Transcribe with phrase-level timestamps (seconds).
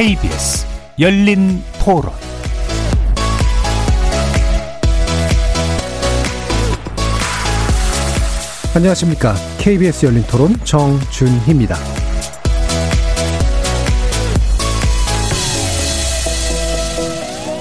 [0.00, 0.66] KBS
[0.98, 2.10] 열린 토론
[8.74, 9.34] 안녕하십니까.
[9.58, 11.76] KBS 열린 토론 정준희입니다.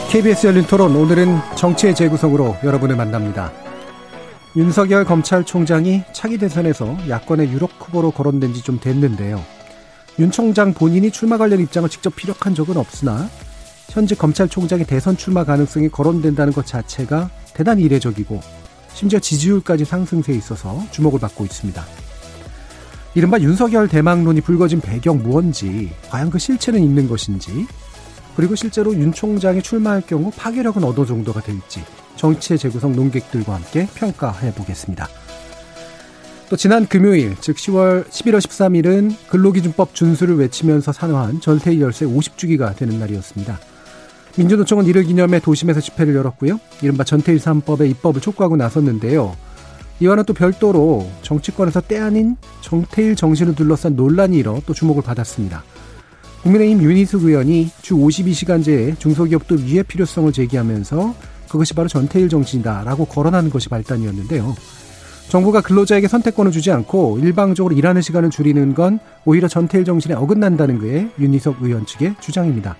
[0.09, 3.51] KBS 열린 토론 오늘은 정치의 재구성으로 여러분을 만납니다.
[4.55, 9.58] 윤석열 검찰총장이 차기 대선에서 야권의 유력 후보로 거론된 지 좀 됐는데요.
[10.17, 13.29] 윤 총장 본인이 출마 관련 입장을 직접 피력한 적은 없으나
[13.89, 18.39] 현직 검찰총장의 대선 출마 가능성이 거론된다는 것 자체가 대단히 이례적이고
[18.93, 21.85] 심지어 지지율까지 상승세에 있어서 주목을 받고 있습니다.
[23.15, 27.65] 이른바 윤석열 대망론이 불거진 배경 무언지, 과연 그 실체는 있는 것인지,
[28.35, 31.83] 그리고 실제로 윤 총장이 출마할 경우 파괴력은 어느 정도가 될지
[32.15, 35.07] 정치의 재구성 논객들과 함께 평가해 보겠습니다.
[36.49, 42.99] 또 지난 금요일, 즉 10월 11월 13일은 근로기준법 준수를 외치면서 산화한 전태일 열세 50주기가 되는
[42.99, 43.59] 날이었습니다.
[44.35, 46.59] 민주노총은 이를 기념해 도심에서 집회를 열었고요.
[46.81, 49.35] 이른바 전태일 3법의 입법을 촉구하고 나섰는데요.
[49.99, 55.63] 이와는 또 별도로 정치권에서 때 아닌 정태일 정신을 둘러싼 논란이 일어 또 주목을 받았습니다.
[56.41, 61.13] 국민의힘 윤희숙 의원이 주 52시간제의 중소기업도 위의 필요성을 제기하면서
[61.47, 64.55] 그것이 바로 전태일 정신이다라고 거론하는 것이 발단이었는데요.
[65.29, 71.07] 정부가 근로자에게 선택권을 주지 않고 일방적으로 일하는 시간을 줄이는 건 오히려 전태일 정신에 어긋난다는 게
[71.19, 72.75] 윤희석 의원 측의 주장입니다.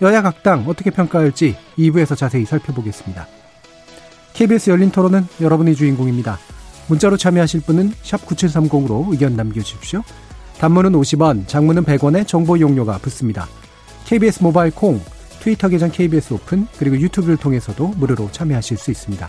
[0.00, 3.26] 여야 각당 어떻게 평가할지 2부에서 자세히 살펴보겠습니다.
[4.32, 6.38] KBS 열린 토론은 여러분의 주인공입니다.
[6.86, 10.02] 문자로 참여하실 분은 9730으로 의견 남겨주십시오.
[10.58, 13.48] 단문은 50원, 장문은 100원의 정보 용료가 붙습니다.
[14.06, 15.00] KBS 모바일 콩,
[15.40, 19.28] 트위터 계정 KBS 오픈, 그리고 유튜브를 통해서도 무료로 참여하실 수 있습니다.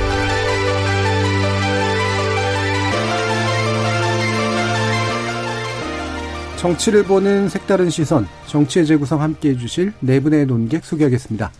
[6.61, 11.51] 정치를 보는 색다른 시선, 정치의 재구성 함께 해 주실 네 분의 논객 소개하겠습니다.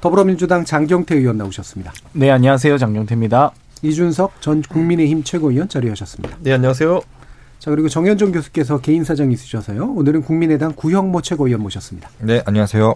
[0.00, 1.92] 더불어민주당 장경태 의원 나오셨습니다.
[2.12, 2.78] 네, 안녕하세요.
[2.78, 3.50] 장경태입니다.
[3.82, 6.36] 이준석 전 국민의힘 최고위원 자리하셨습니다.
[6.38, 7.00] 네, 안녕하세요.
[7.58, 9.90] 자, 그리고 정현종 교수께서 개인 사정이 있으셔서요.
[9.90, 12.08] 오늘은 국민의당 구형모 최고위원 모셨습니다.
[12.20, 12.94] 네, 안녕하세요.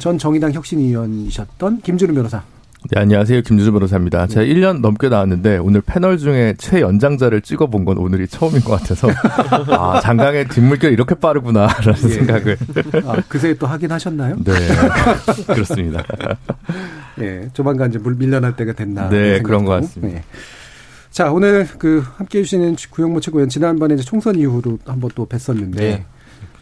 [0.00, 2.42] 전 정의당 혁신위원이셨던 김준우 변호사.
[2.88, 3.42] 네, 안녕하세요.
[3.42, 4.26] 김준우 변호사입니다.
[4.26, 9.08] 제가 1년 넘게 나왔는데 오늘 패널 중에 최연장자를 찍어본 건 오늘이 처음인 것 같아서
[9.76, 12.08] 아, 장강의 뒷물결 이렇게 빠르구나라는 예.
[12.08, 12.56] 생각을
[13.04, 14.36] 아, 그새 또 하긴 하셨나요?
[14.42, 14.52] 네,
[15.46, 16.02] 그렇습니다.
[17.20, 19.10] 예, 조만간 이제 물 밀려날 때가 됐나.
[19.10, 20.14] 네, 그런 것 같습니다.
[20.14, 20.24] 네.
[21.10, 26.04] 자, 오늘 그 함께 해주시는 구영모 최고위원 지난번에 이제 총선 이후로 한번 또 뵀었는데 네.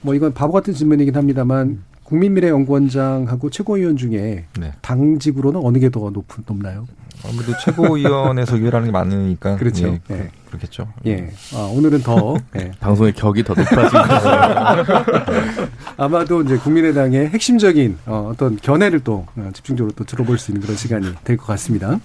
[0.00, 4.72] 뭐 이건 바보 같은 질문이긴 합니다만 국민미래연구원장하고 최고위원 중에 네.
[4.80, 6.86] 당직으로는 어느 게 더 높은 높나요?
[7.26, 9.86] 아무래도 최고위원에서 일하는 게 많으니까 그렇죠.
[9.88, 10.30] 예, 네.
[10.48, 10.88] 그 렇겠죠.
[11.06, 11.30] 예.
[11.54, 12.70] 아, 오늘은 더 예.
[12.80, 13.98] 방송의 격이 더 높아지고
[15.96, 20.76] 아마도 이제 국민의당의 핵심적인 어, 어떤 견해를 또 어, 집중적으로 또 들어볼 수 있는 그런
[20.76, 21.98] 시간이 될 것 같습니다.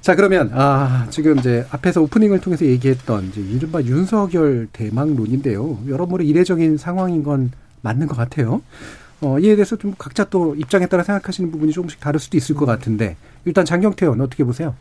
[0.00, 5.80] 자 그러면 아 지금 이제 앞에서 오프닝을 통해서 얘기했던 이제 이른바 윤석열 대망론인데요.
[5.88, 7.50] 여러모로 이례적인 상황인 건
[7.82, 8.62] 맞는 것 같아요.
[9.20, 12.66] 어, 이에 대해서 좀 각자 또 입장에 따라 생각하시는 부분이 조금씩 다를 수도 있을 것
[12.66, 14.74] 같은데 일단 장경태 의원 어떻게 보세요?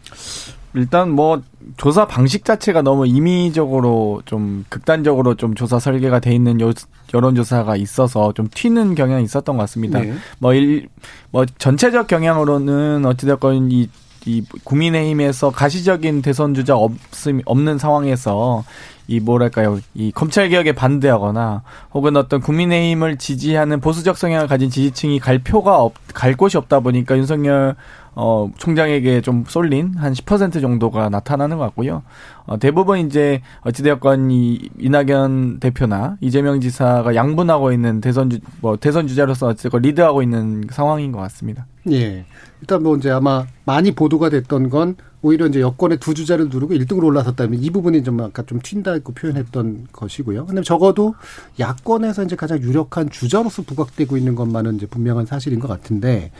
[0.73, 1.41] 일단 뭐
[1.77, 6.73] 조사 방식 자체가 너무 임의적으로 좀 극단적으로 좀 조사 설계가 돼 있는 요,
[7.13, 9.99] 여론조사가 있어서 좀 튀는 경향이 있었던 것 같습니다.
[10.01, 10.13] 네.
[10.39, 10.89] 뭐, 일,
[11.31, 13.89] 뭐 전체적 경향으로는 어찌됐건 이,
[14.25, 18.63] 이 국민의힘에서 가시적인 대선 주자 없음 없는 상황에서
[19.07, 19.79] 이 뭐랄까요?
[19.93, 21.61] 이 검찰 개혁에 반대하거나
[21.93, 27.15] 혹은 어떤 국민의힘을 지지하는 보수적 성향을 가진 지지층이 갈 표가 없, 갈 곳이 없다 보니까
[27.15, 27.75] 윤석열
[28.15, 32.03] 어, 총장에게 좀 쏠린 한 10% 정도가 나타나는 것 같고요.
[32.45, 39.07] 어, 대부분 이제 어찌되었건 이 이낙연 대표나 이재명 지사가 양분하고 있는 대선 주, 뭐 대선
[39.07, 41.65] 주자로서 어쨌건 리드하고 있는 상황인 것 같습니다.
[41.91, 42.25] 예.
[42.61, 47.05] 일단 뭐 이제 아마 많이 보도가 됐던 건 오히려 이제 여권의 두 주자를 누르고 1등으로
[47.05, 50.45] 올라섰다면 이 부분이 좀 아까 좀 튄다고 표현했던 것이고요.
[50.45, 51.15] 근데 적어도
[51.59, 56.31] 야권에서 이제 가장 유력한 주자로서 부각되고 있는 것만은 이제 분명한 사실인 것 같은데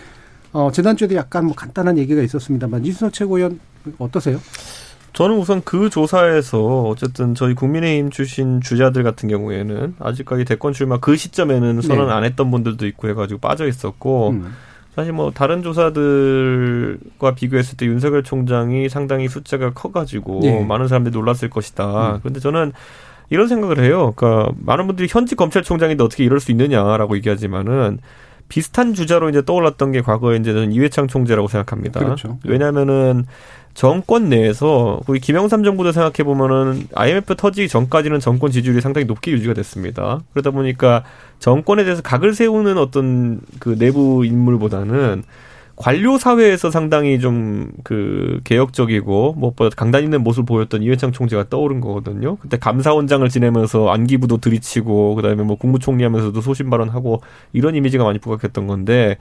[0.56, 3.60] 어, 지난주에도 약간 뭐 간단한 얘기가 있었습니다만 이순석 최고위원
[4.00, 4.40] 어떠세요?
[5.12, 11.18] 저는 우선 그 조사에서 어쨌든 저희 국민의힘 출신 주자들 같은 경우에는 아직까지 대권 출마 그
[11.18, 12.14] 시점에는 선언 네.
[12.14, 14.54] 안 했던 분들도 있고 해가지고 빠져 있었고 음.
[14.96, 20.64] 사실 뭐 다른 조사들과 비교했을 때 윤석열 총장이 상당히 숫자가 커가지고 네.
[20.64, 22.14] 많은 사람들이 놀랐을 것이다.
[22.14, 22.20] 음.
[22.22, 22.72] 그런데 저는
[23.30, 24.14] 이런 생각을 해요.
[24.16, 28.00] 그러니까 많은 분들이 현직 검찰총장인데 어떻게 이럴 수 있느냐라고 얘기하지만은
[28.50, 32.00] 비슷한 주자로 이제 떠올랐던 게 과거에 이제 저는 이회창 총재라고 생각합니다.
[32.00, 32.38] 그렇죠.
[32.46, 33.26] 왜냐하면은
[33.74, 39.54] 정권 내에서 우리 김영삼 정부도 생각해 보면은 IMF 터지기 전까지는 정권 지지율이 상당히 높게 유지가
[39.54, 40.22] 됐습니다.
[40.32, 41.04] 그러다 보니까
[41.40, 45.24] 정권에 대해서 각을 세우는 어떤 그 내부 인물보다는
[45.76, 52.38] 관료 사회에서 상당히 좀 그 개혁적이고 무엇보다 강단 있는 모습을 보였던 이회창 총재가 떠오른 거거든요.
[52.38, 57.22] 그때 감사원장을 지내면서 안기부도 들이치고 그다음에 뭐 국무총리하면서도 소신 발언하고
[57.54, 59.18] 이런 이미지가 많이 부각했던 건데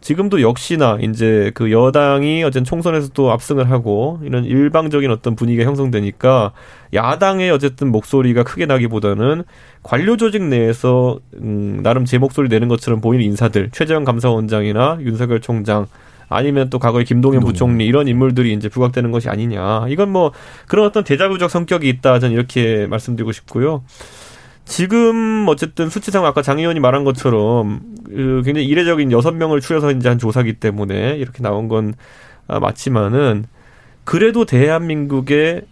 [0.00, 6.52] 지금도 역시나 이제 그 여당이 어쨌든 총선에서 또 압승을 하고 이런 일방적인 어떤 분위기가 형성되니까
[6.94, 9.44] 야당의 어쨌든 목소리가 크게 나기보다는
[9.82, 15.86] 관료 조직 내에서 음 나름 제 목소리 내는 것처럼 보이는 인사들 최재형 감사원장이나 윤석열 총장
[16.28, 19.86] 아니면 또 과거에 김동연 부총리 이런 인물들이 이제 부각되는 것이 아니냐.
[19.88, 20.32] 이건 뭐
[20.66, 22.18] 그런 어떤 대자부적 성격이 있다.
[22.18, 23.82] 저는 이렇게 말씀드리고 싶고요.
[24.64, 30.08] 지금 어쨌든 수치상 아까 장 의원이 말한 것처럼 그 굉장히 이례적인 여섯 명을 추려서 이제
[30.08, 31.94] 한 조사기 때문에 이렇게 나온 건
[32.46, 33.44] 아, 맞지만은
[34.04, 35.62] 그래도 대한민국의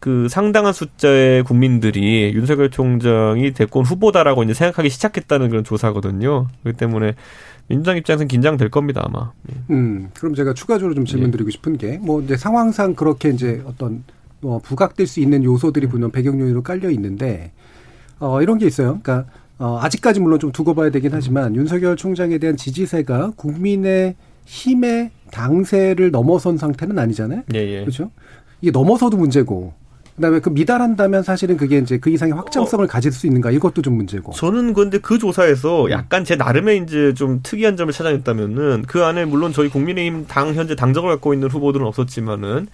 [0.00, 6.46] 그 상당한 숫자의 국민들이 윤석열 총장이 대권 후보다라고 이제 생각하기 시작했다는 그런 조사거든요.
[6.62, 7.14] 그렇기 때문에
[7.66, 9.32] 민주당 입장에서는 긴장될 겁니다 아마.
[9.50, 9.54] 예.
[9.70, 11.50] 음, 그럼 제가 추가적으로 좀 질문드리고 예.
[11.50, 14.04] 싶은 게 뭐 이제 상황상 그렇게 이제 어떤
[14.40, 17.50] 뭐 부각될 수 있는 요소들이 분명 배경 요인으로 깔려 있는데
[18.20, 19.00] 어 이런 게 있어요.
[19.02, 19.26] 그러니까
[19.58, 24.14] 어 아직까지 물론 좀 두고 봐야 되긴 하지만 윤석열 총장에 대한 지지세가 국민의
[24.44, 27.42] 힘의 당세를 넘어선 상태는 아니잖아요.
[27.54, 27.80] 예, 예.
[27.80, 28.10] 그렇죠?
[28.60, 29.74] 이게 넘어서도 문제고
[30.18, 32.88] 그다음에 그 미달한다면 사실은 그게 이제 그 이상의 확장성을 어.
[32.88, 34.32] 가질 수 있는가 이것도 좀 문제고.
[34.32, 35.90] 저는 그런데 그 조사에서 음.
[35.90, 40.74] 약간 제 나름의 이제 좀 특이한 점을 찾아냈다면은 그 안에 물론 저희 국민의힘 당 현재
[40.74, 42.66] 당적을 갖고 있는 후보들은 없었지만은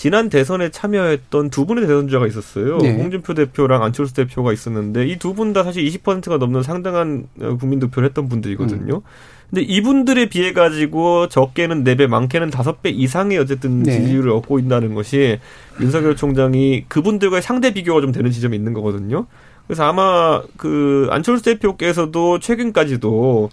[0.00, 2.78] 지난 대선에 참여했던 두 분의 대선주자가 있었어요.
[2.78, 2.94] 네.
[2.94, 7.26] 홍준표 대표랑 안철수 대표가 있었는데 이 두 분 다 사실 20%가 넘는 상당한
[7.58, 8.94] 국민 투표를 했던 분들이거든요.
[8.94, 9.00] 음.
[9.50, 13.92] 근데 이분들에 비해 가지고 적게는 4배, 많게는 5배 이상의 어쨌든 네.
[14.00, 15.38] 지지율을 얻고 있다는 것이
[15.82, 19.26] 윤석열 총장이 그분들과의 상대 비교가 좀 되는 지점이 있는 거거든요.
[19.66, 23.50] 그래서 아마 그 안철수 대표께서도 최근까지도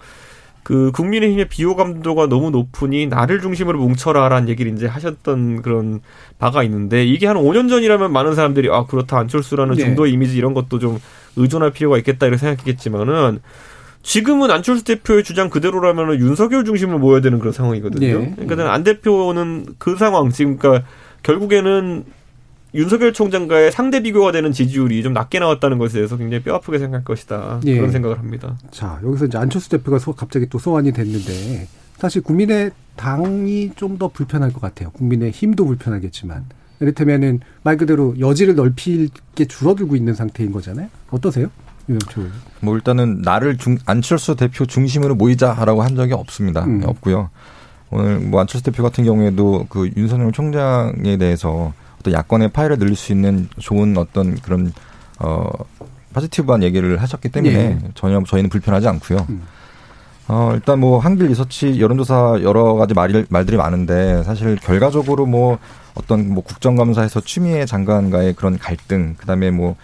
[0.67, 6.01] 그 국민의힘의 비호감도가 너무 높으니 나를 중심으로 뭉쳐라라는 얘기를 이제 하셨던 그런
[6.39, 9.85] 바가 있는데 이게 한 5년 전이라면 많은 사람들이 아 그렇다 안철수라는 네.
[9.85, 10.99] 중도의 이미지 이런 것도 좀
[11.37, 13.39] 의존할 필요가 있겠다 이렇게 생각했겠지만은
[14.03, 18.19] 지금은 안철수 대표의 주장 그대로라면 윤석열 중심으로 모여야 되는 그런 상황이거든요.
[18.19, 18.35] 네.
[18.37, 20.85] 그러니까 안 대표는 그 상황 지금 그러니까
[21.23, 22.03] 결국에는
[22.73, 27.61] 윤석열 총장과의 상대 비교가 되는 지지율이 좀 낮게 나왔다는 것에 대해서 굉장히 뼈아프게 생각할 것이다.
[27.65, 27.75] 예.
[27.77, 28.57] 그런 생각을 합니다.
[28.71, 31.67] 자, 여기서 이제 안철수 대표가 소, 갑자기 또 소환이 됐는데
[31.97, 34.89] 사실 국민의 당이 좀 더 불편할 것 같아요.
[34.91, 36.45] 국민의 힘도 불편하겠지만.
[36.79, 40.89] 이를테면은 말 그대로 여지를 넓힐 게 줄어들고 있는 상태인 거잖아요.
[41.09, 41.49] 어떠세요?
[42.59, 46.65] 뭐 일단은 나를 중, 안철수 대표 중심으로 모이자라고 한 적이 없습니다.
[46.65, 46.83] 음.
[46.85, 47.29] 없고요.
[47.89, 51.73] 오늘 뭐 안철수 대표 같은 경우에도 그 윤석열 총장에 대해서
[52.07, 54.71] 어떤 야권의 파일을 늘릴 수 있는 좋은 어떤 그런
[55.19, 55.49] 어
[56.13, 57.79] 파지티브한 얘기를 하셨기 때문에 네.
[57.93, 59.25] 전혀 저희는 불편하지 않고요.
[59.29, 59.43] 음.
[60.29, 65.57] 어, 일단 뭐 한길 리서치 여론조사 여러 가지 말, 말들이 많은데 사실 결과적으로 뭐
[65.93, 69.75] 어떤 뭐 국정감사에서 추미애 장관과의 그런 갈등, 그 다음에 뭐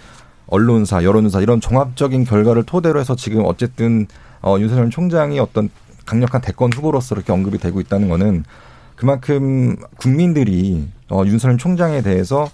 [0.47, 4.07] 언론사, 여론조사 이런 종합적인 결과를 토대로 해서 지금 어쨌든
[4.41, 5.69] 어, 윤석열 총장이 어떤
[6.05, 8.43] 강력한 대권 후보로서 이렇게 언급이 되고 있다는 거는
[8.95, 12.49] 그만큼 국민들이 어, 윤석열 총장에 대해서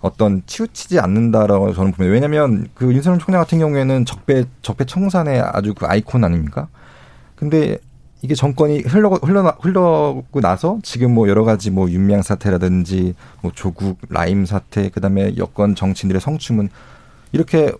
[0.00, 2.12] 어떤 치우치지 않는다라고 저는 봅니다.
[2.12, 6.68] 왜냐하면 그 윤석열 총장 같은 경우에는 적배 적배 청산의 아주 그 아이콘 아닙니까?
[7.36, 7.78] 근데
[8.20, 13.98] 이게 정권이 흘러 흘러 흘러고 나서 지금 뭐 여러 가지 뭐 윤명 사태라든지 뭐 조국
[14.08, 16.68] 라임 사태 그다음에 여권 정치인들의 성추문
[17.32, 17.72] 이렇게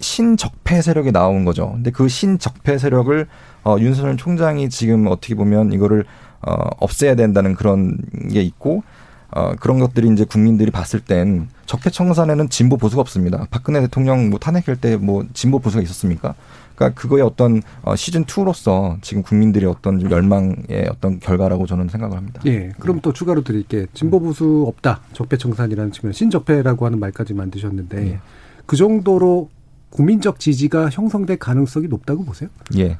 [0.00, 1.72] 신적폐 세력이 나온 거죠.
[1.72, 3.26] 근데 그 신적폐 세력을
[3.64, 6.04] 어, 윤석열 총장이 지금 어떻게 보면 이거를
[6.46, 7.98] 어, 없애야 된다는 그런
[8.32, 8.82] 게 있고
[9.30, 13.46] 어, 그런 것들이 이제 국민들이 봤을 땐 적폐청산에는 진보 보수가 없습니다.
[13.50, 16.34] 박근혜 대통령 뭐 탄핵할 때 뭐 진보 보수가 있었습니까?
[16.74, 22.40] 그러니까 그거의 어떤 어, 시즌 2로서 지금 국민들의 어떤 열망의 어떤 결과라고 저는 생각을 합니다.
[22.46, 22.72] 예.
[22.78, 25.00] 그럼 또 추가로 드릴 게 진보 보수 없다.
[25.12, 28.18] 적폐 청산이라는 측면 신적폐라고 하는 말까지 만드셨는데 예.
[28.66, 29.50] 그 정도로
[29.90, 32.48] 국민적 지지가 형성될 가능성이 높다고 보세요?
[32.76, 32.98] 예.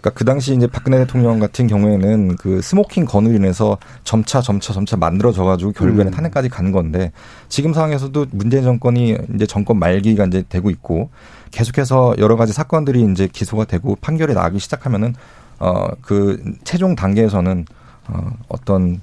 [0.00, 4.96] 그러니까 그 당시 이제 박근혜 대통령 같은 경우에는 그 smoking gun으로 인해서 점차 점차 점차
[4.96, 6.14] 만들어져 가지고 결국에는 음.
[6.14, 7.12] 탄핵까지 간 건데
[7.48, 11.10] 지금 상황에서도 문재인 정권이 이제 정권 말기가 이제 되고 있고
[11.50, 15.14] 계속해서 여러 가지 사건들이 이제 기소가 되고 판결이 나기 시작하면은
[15.60, 17.64] 어 그 최종 단계에서는
[18.08, 19.00] 어 어떤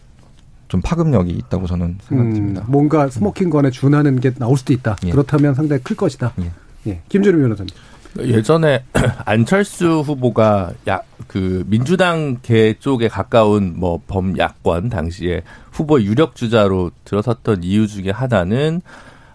[0.67, 2.61] 좀 파급력이 있다고 저는 생각됩니다.
[2.61, 4.95] 음, 뭔가 smoking gun에 준하는 게 나올 수도 있다.
[5.05, 5.11] 예.
[5.11, 6.33] 그렇다면 상당히 클 것이다.
[6.41, 6.51] 예.
[6.87, 7.01] 예.
[7.09, 7.69] 김준우 변호사님.
[8.19, 8.83] 예전에
[9.25, 15.41] 안철수 후보가 야, 그 민주당 계 쪽에 가까운 뭐 범야권 당시에
[15.71, 18.81] 후보 유력 주자로 들어섰던 이유 중에 하나는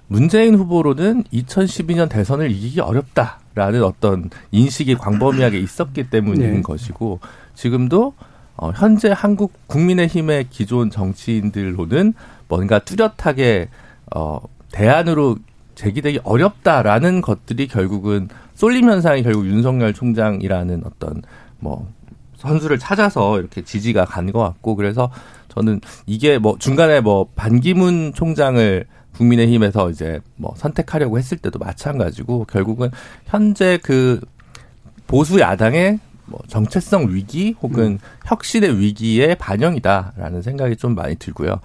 [0.06, 6.62] 문재인 후보로는 2012년 대선을 이기기 어렵다라는 어떤 인식이 광범위하게 있었기 때문인 네.
[6.62, 7.20] 것이고
[7.54, 8.14] 지금도
[8.56, 12.14] 어, 현재 한국 국민의힘의 기존 정치인들로는
[12.48, 13.68] 뭔가 뚜렷하게
[14.14, 14.40] 어,
[14.72, 15.36] 대안으로
[15.76, 18.28] 제기되기 어렵다라는 것들이 결국은
[18.60, 21.22] 쏠림 현상이 결국 윤석열 총장이라는 어떤
[21.60, 21.88] 뭐
[22.36, 25.10] 선수를 찾아서 이렇게 지지가 간 것 같고 그래서
[25.48, 28.84] 저는 이게 뭐 중간에 뭐 반기문 총장을
[29.16, 32.90] 국민의힘에서 이제 뭐 선택하려고 했을 때도 마찬가지고 결국은
[33.24, 34.20] 현재 그
[35.06, 37.98] 보수 야당의 뭐 정체성 위기 혹은 음.
[38.26, 41.60] 혁신의 위기의 반영이다라는 생각이 좀 많이 들고요.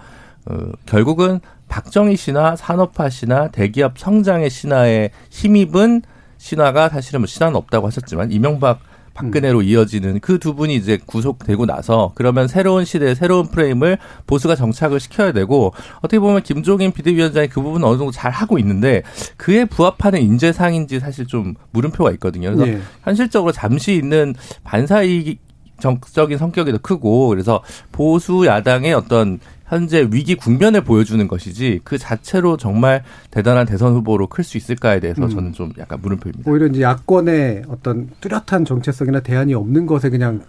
[0.46, 6.02] 어, 결국은 박정희 신화, 산업화 신화, 대기업 성장의 신화에 힘입은
[6.38, 8.80] 신화가 사실은 뭐 신화는 없다고 하셨지만 이명박
[9.16, 9.64] 박근혜로 음.
[9.64, 15.32] 이어지는 그 두 분이 이제 구속되고 나서 그러면 새로운 시대의 새로운 프레임을 보수가 정착을 시켜야
[15.32, 19.02] 되고 어떻게 보면 김종인 비대위원장이 그 부분은 어느 정도 잘 하고 있는데
[19.36, 22.54] 그에 부합하는 인재상인지 사실 좀 물음표가 있거든요.
[22.54, 22.80] 그래서 네.
[23.02, 25.40] 현실적으로 잠시 있는 반사이익
[25.80, 27.62] 정적인 성격이 더 크고 그래서
[27.92, 34.44] 보수 야당의 어떤 현재 위기 국면을 보여주는 것이지 그 자체로 정말 대단한 대선 후보로 클
[34.44, 35.28] 수 있을까에 대해서 음.
[35.28, 36.48] 저는 좀 약간 물음표입니다.
[36.50, 40.40] 오히려 이제 야권의 어떤 뚜렷한 정체성이나 대안이 없는 것에 그냥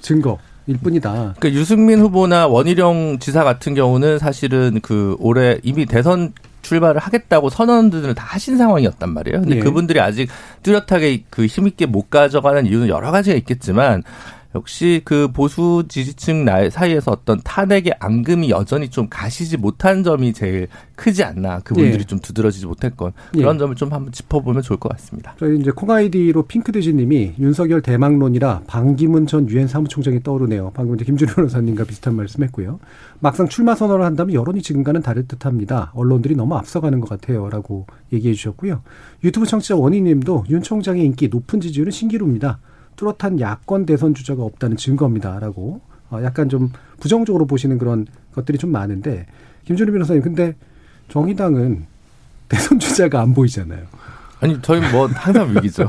[0.00, 0.38] 증거.
[0.66, 1.34] 일 뿐이다.
[1.38, 8.14] 그러니까 유승민 후보나 원희룡 지사 같은 경우는 사실은 그 올해 이미 대선 출발을 하겠다고 선언들을
[8.14, 9.42] 다 하신 상황이었단 말이에요.
[9.42, 9.60] 근데 예.
[9.60, 10.30] 그분들이 아직
[10.62, 14.02] 뚜렷하게 그 힘있게 못 가져가는 이유는 여러 가지가 있겠지만
[14.54, 21.24] 역시 그 보수 지지층 사이에서 어떤 탄핵의 앙금이 여전히 좀 가시지 못한 점이 제일 크지
[21.24, 21.60] 않나.
[21.60, 22.04] 그분들이 예.
[22.04, 23.58] 좀 두드러지지 못했건 그런 예.
[23.58, 25.34] 점을 좀 한번 짚어보면 좋을 것 같습니다.
[25.38, 30.70] 저희 이제 콩아이디로 핑크돼지님이 윤석열 대망론이라 방기문 전 유엔 사무총장이 떠오르네요.
[30.74, 32.78] 방금 이제 김준호 변호사님과 비슷한 말씀했고요.
[33.20, 35.90] 막상 출마 선언을 한다면 여론이 지금과는 다를 듯합니다.
[35.94, 38.82] 언론들이 너무 앞서가는 것 같아요.라고 얘기해 주셨고요.
[39.24, 42.60] 유튜브 청취자 원희님도 윤 총장의 인기 높은 지지율은 신기루입니다.
[42.96, 46.70] 뚜렷한 야권 대선 주자가 없다는 증거입니다라고 어, 약간 좀
[47.00, 49.26] 부정적으로 보시는 그런 것들이 좀 많은데
[49.64, 50.54] 김준희 변호사님 근데
[51.08, 51.86] 정의당은
[52.48, 53.82] 대선 주자가 안 보이잖아요.
[54.44, 55.84] 아니 저희 뭐 항상 위기죠.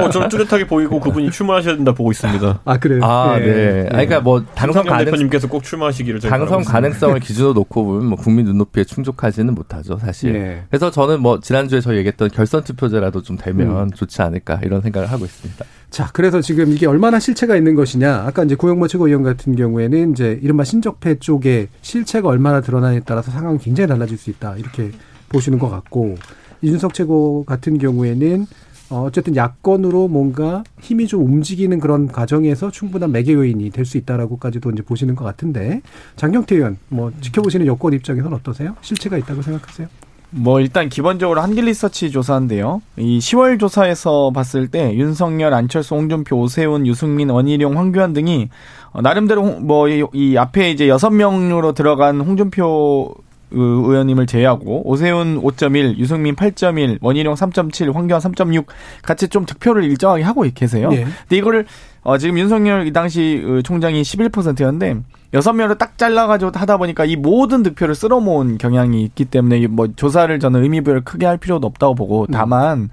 [0.00, 2.60] 어, 저는 뚜렷하게 보이고 그분이 출마하셔야 된다 보고 있습니다.
[2.64, 3.00] 아 그래요?
[3.04, 3.46] 아 네.
[3.46, 3.54] 네.
[3.54, 3.88] 네.
[3.88, 9.54] 그러니까 뭐 당선 가능님께서 꼭 출마하시기를 당선 가능성을 기준으로 놓고 보면 뭐 국민 눈높이에 충족하지는
[9.54, 10.32] 못하죠 사실.
[10.32, 10.64] 네.
[10.68, 13.90] 그래서 저는 뭐 지난주에 저희 얘기했던 결선 투표제라도 좀 되면 음.
[13.92, 15.64] 좋지 않을까 이런 생각을 하고 있습니다.
[15.90, 18.24] 자, 그래서 지금 이게 얼마나 실체가 있는 것이냐.
[18.26, 23.58] 아까 이제 고영모 최고위원 같은 경우에는 이제 이른바 신적폐 쪽에 실체가 얼마나 드러나냐에 따라서 상황이
[23.58, 24.56] 굉장히 달라질 수 있다.
[24.56, 24.90] 이렇게
[25.28, 26.16] 보시는 것 같고.
[26.66, 28.46] 이준석 최고 같은 경우에는
[28.90, 34.70] 어, 어쨌든 야권으로 뭔가 힘이 좀 움직이는 그런 과정에서 충분한 매개 요인이 될 수 있다라고까지도
[34.72, 35.80] 이제 보시는 것 같은데
[36.16, 38.74] 장경태 의원 뭐 지켜보시는 여권 입장에서는 어떠세요?
[38.80, 39.86] 실체가 있다고 생각하세요?
[40.30, 42.82] 뭐 일단 기본적으로 한길리서치 조사인데요.
[42.96, 48.48] 이 10월 조사에서 봤을 때 윤석열, 안철수, 홍준표, 오세훈, 유승민, 원희룡, 황교안 등이
[48.92, 53.14] 어, 나름대로 뭐 이 앞에 이제 여섯 명으로 들어간 홍준표
[53.50, 58.64] 의원님을 제외하고 오세훈 5.1, 유승민 8.1, 원희룡 3.7, 황교안 3.6
[59.02, 60.88] 같이 좀 득표를 일정하게 하고 계세요.
[60.90, 61.04] 네.
[61.04, 61.66] 근데 이거를
[62.02, 64.96] 어 지금 윤석열 이 당시 총장이 11%였는데
[65.34, 70.38] 여섯 명을 딱 잘라가지고 하다 보니까 이 모든 득표를 쓸어모은 경향이 있기 때문에 뭐 조사를
[70.38, 72.88] 저는 의미부여를 크게 할 필요도 없다고 보고 다만 음.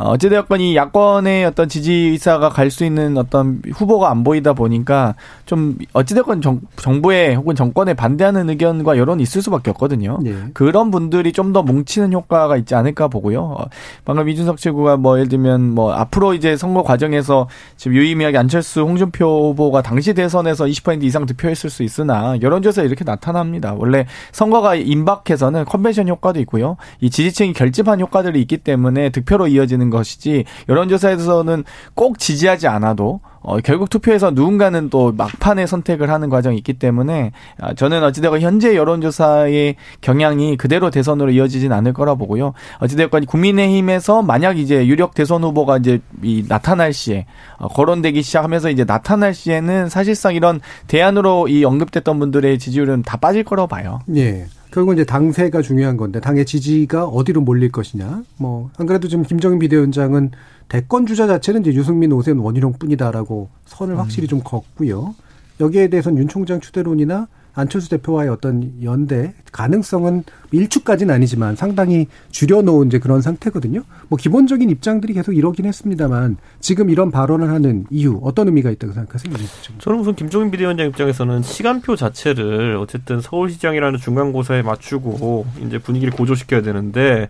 [0.00, 5.16] 어, 어찌되었건 이 야권의 어떤 지지 의사가 갈 수 있는 어떤 후보가 안 보이다 보니까
[5.44, 10.18] 좀 어찌되었건 정, 정부에 혹은 정권에 반대하는 의견과 여론이 있을 수밖에 없거든요.
[10.22, 10.34] 네.
[10.54, 13.42] 그런 분들이 좀 더 뭉치는 효과가 있지 않을까 보고요.
[13.42, 13.64] 어,
[14.04, 19.48] 방금 이준석 최고가 뭐 예를 들면 뭐 앞으로 이제 선거 과정에서 지금 유의미하게 안철수 홍준표
[19.48, 23.74] 후보가 당시 대선에서 20% 이상 득표했을 수 있으나 여론조사 이렇게 나타납니다.
[23.76, 26.76] 원래 선거가 임박해서는 컨벤션 효과도 있고요.
[27.00, 33.88] 이 지지층이 결집한 효과들이 있기 때문에 득표로 이어지는 것이지 여론조사에서는 꼭 지지하지 않아도 어, 결국
[33.88, 40.56] 투표에서 누군가는 또 막판에 선택을 하는 과정이 있기 때문에 아, 저는 어찌되건 현재 여론조사의 경향이
[40.56, 42.52] 그대로 대선으로 이어지진 않을 거라 보고요.
[42.80, 47.26] 어찌되건 국민의힘에서 만약 이제 유력 대선 후보가 이제 이 나타날 시에
[47.58, 53.44] 어, 거론되기 시작하면서 이제 나타날 시에는 사실상 이런 대안으로 이 언급됐던 분들의 지지율은 다 빠질
[53.44, 54.00] 거라고 봐요.
[54.16, 54.46] 예.
[54.72, 58.22] 결국은 이제 당세가 중요한 건데 당의 지지가 어디로 몰릴 것이냐.
[58.36, 60.30] 뭐 안 그래도 지금 김정인 비대위원장은
[60.70, 65.16] 대권 주자 자체는 이제 유승민, 오세훈, 원희룡 뿐이다라고 선을 확실히 좀 걷고요.
[65.58, 70.22] 여기에 대해서는 윤 총장 추대론이나 안철수 대표와의 어떤 연대 가능성은
[70.52, 73.82] 일축까지는 아니지만 상당히 줄여놓은 이제 그런 상태거든요.
[74.08, 79.34] 뭐 기본적인 입장들이 계속 이러긴 했습니다만 지금 이런 발언을 하는 이유 어떤 의미가 있다고 생각하세요?
[79.78, 87.28] 저는 우선 김종인 비대위원장 입장에서는 시간표 자체를 어쨌든 서울시장이라는 중간고사에 맞추고 이제 분위기를 고조시켜야 되는데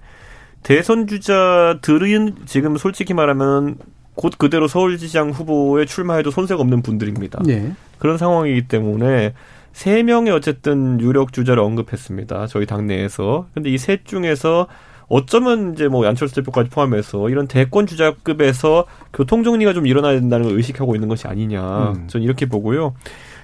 [0.62, 3.76] 대선 주자들은 지금 솔직히 말하면
[4.14, 7.43] 곧 그대로 서울시장 후보에 출마해도 손색 없는 분들입니다.
[7.45, 7.73] 네.
[7.99, 9.35] 그런 상황이기 때문에
[9.73, 12.47] 세 명의 어쨌든 유력 주자를 언급했습니다.
[12.49, 13.47] 저희 당내에서.
[13.55, 14.67] 근데 이 셋 중에서
[15.09, 20.57] 어쩌면 이제 뭐 안철수 대표까지 포함해서 이런 대권 주자급에서 교통 정리가 좀 일어나야 된다는 걸
[20.57, 21.93] 의식하고 있는 것이 아니냐.
[21.97, 22.05] 음.
[22.09, 22.95] 저는 이렇게 보고요.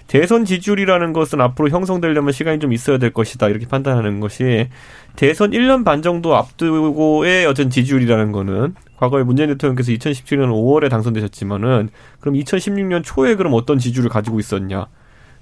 [0.06, 3.48] 대선 지지율이라는 것은 앞으로 형성되려면 시간이 좀 있어야 될 것이다.
[3.48, 4.68] 이렇게 판단하는 것이
[5.16, 11.88] 대선 1년 반 정도 앞두고의 어떤 지지율이라는 거는 과거에 문재인 대통령께서 2017년 5월에 당선되셨지만은
[12.20, 14.86] 그럼 2016년 초에 그럼 어떤 지지율을 가지고 있었냐?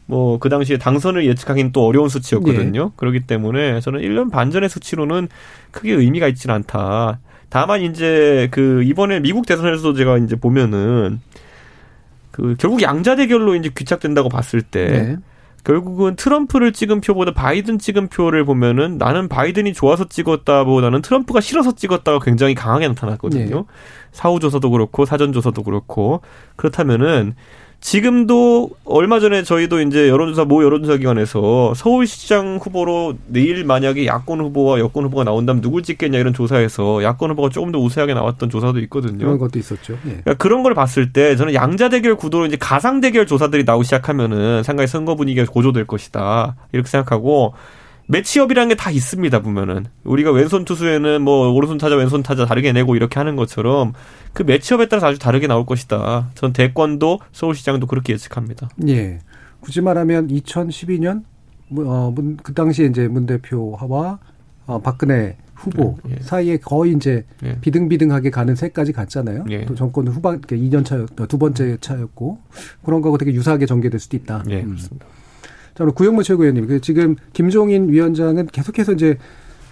[0.07, 2.85] 뭐 그 당시에 당선을 예측하기는 또 어려운 수치였거든요.
[2.85, 2.91] 네.
[2.97, 5.29] 그렇기 때문에 저는 1년 반 전의 수치로는
[5.71, 7.21] 크게 의미가 있지는 않다.
[7.49, 11.21] 다만 이제 그 이번에 미국 대선에서도 제가 이제 보면은
[12.35, 15.17] 그 결국 양자 대결로 이제 귀착된다고 봤을 때 네.
[15.63, 22.19] 결국은 트럼프를 찍은 표보다 바이든 찍은 표를 보면은 나는 바이든이 좋아서 찍었다보다는 트럼프가 싫어서 찍었다가
[22.19, 23.57] 굉장히 강하게 나타났거든요.
[23.57, 23.65] 네.
[24.11, 26.23] 사후 조사도 그렇고 사전 조사도 그렇고
[26.57, 27.37] 그렇다면은
[27.85, 34.79] 지금도 얼마 전에 저희도 이제 여론조사 모 여론조사 기관에서 서울시장 후보로 내일 만약에 야권 후보와
[34.79, 39.19] 여권 후보가 나온다면 누굴 찍겠냐 이런 조사에서 야권 후보가 조금 더 우세하게 나왔던 조사도 있거든요.
[39.19, 39.93] 그런 것도 있었죠.
[40.07, 40.09] 예.
[40.09, 44.63] 그러니까 그런 걸 봤을 때 저는 양자 대결 구도로 이제 가상 대결 조사들이 나오기 시작하면은
[44.63, 47.53] 상당히 선거 분위기가 고조될 것이다 이렇게 생각하고
[48.07, 52.97] 매치업이라는 게 다 있습니다 보면은 우리가 왼손 투수에는 뭐 오른손 타자 왼손 타자 다르게 내고
[52.97, 53.95] 이렇게 하는 것처럼
[54.33, 56.31] 그 매치업에 따라서 아주 다르게 나올 것이다.
[56.35, 58.69] 전 대권도 서울시장도 그렇게 예측합니다.
[58.89, 59.21] 예.
[59.61, 61.23] 굳이 말하면 2012년
[61.79, 64.19] 어, 그 당시에 이제 문 대표와
[64.67, 66.21] 어, 박근혜 후보 예, 예.
[66.21, 67.59] 사이에 거의 이제 예.
[67.61, 69.45] 비등비등하게 가는 새까지 갔잖아요.
[69.51, 69.65] 예.
[69.65, 72.39] 또 정권 후반 2년 차, 두 번째 차였고
[72.85, 74.43] 그런 거하고 되게 유사하게 전개될 수도 있다.
[74.51, 74.71] 예, 음.
[74.71, 75.07] 그렇습니다.
[75.77, 76.67] 자, 구영모 최고위원님.
[76.67, 79.19] 그 지금 김종인 위원장은 계속해서 이제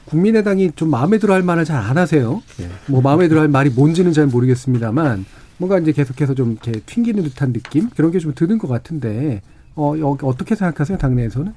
[0.07, 2.43] 국민의당이 좀 마음에 들어 할 말을 잘 안 하세요.
[2.61, 2.69] 예.
[2.87, 5.25] 뭐 마음에 들어 할 말이 뭔지는 잘 모르겠습니다만
[5.59, 9.43] 뭔가 이제 계속해서 좀 이렇게 튕기는 듯한 느낌 그런 게 좀 드는 것 같은데
[9.77, 11.53] 어 어떻게 생각하세요 당내에서는?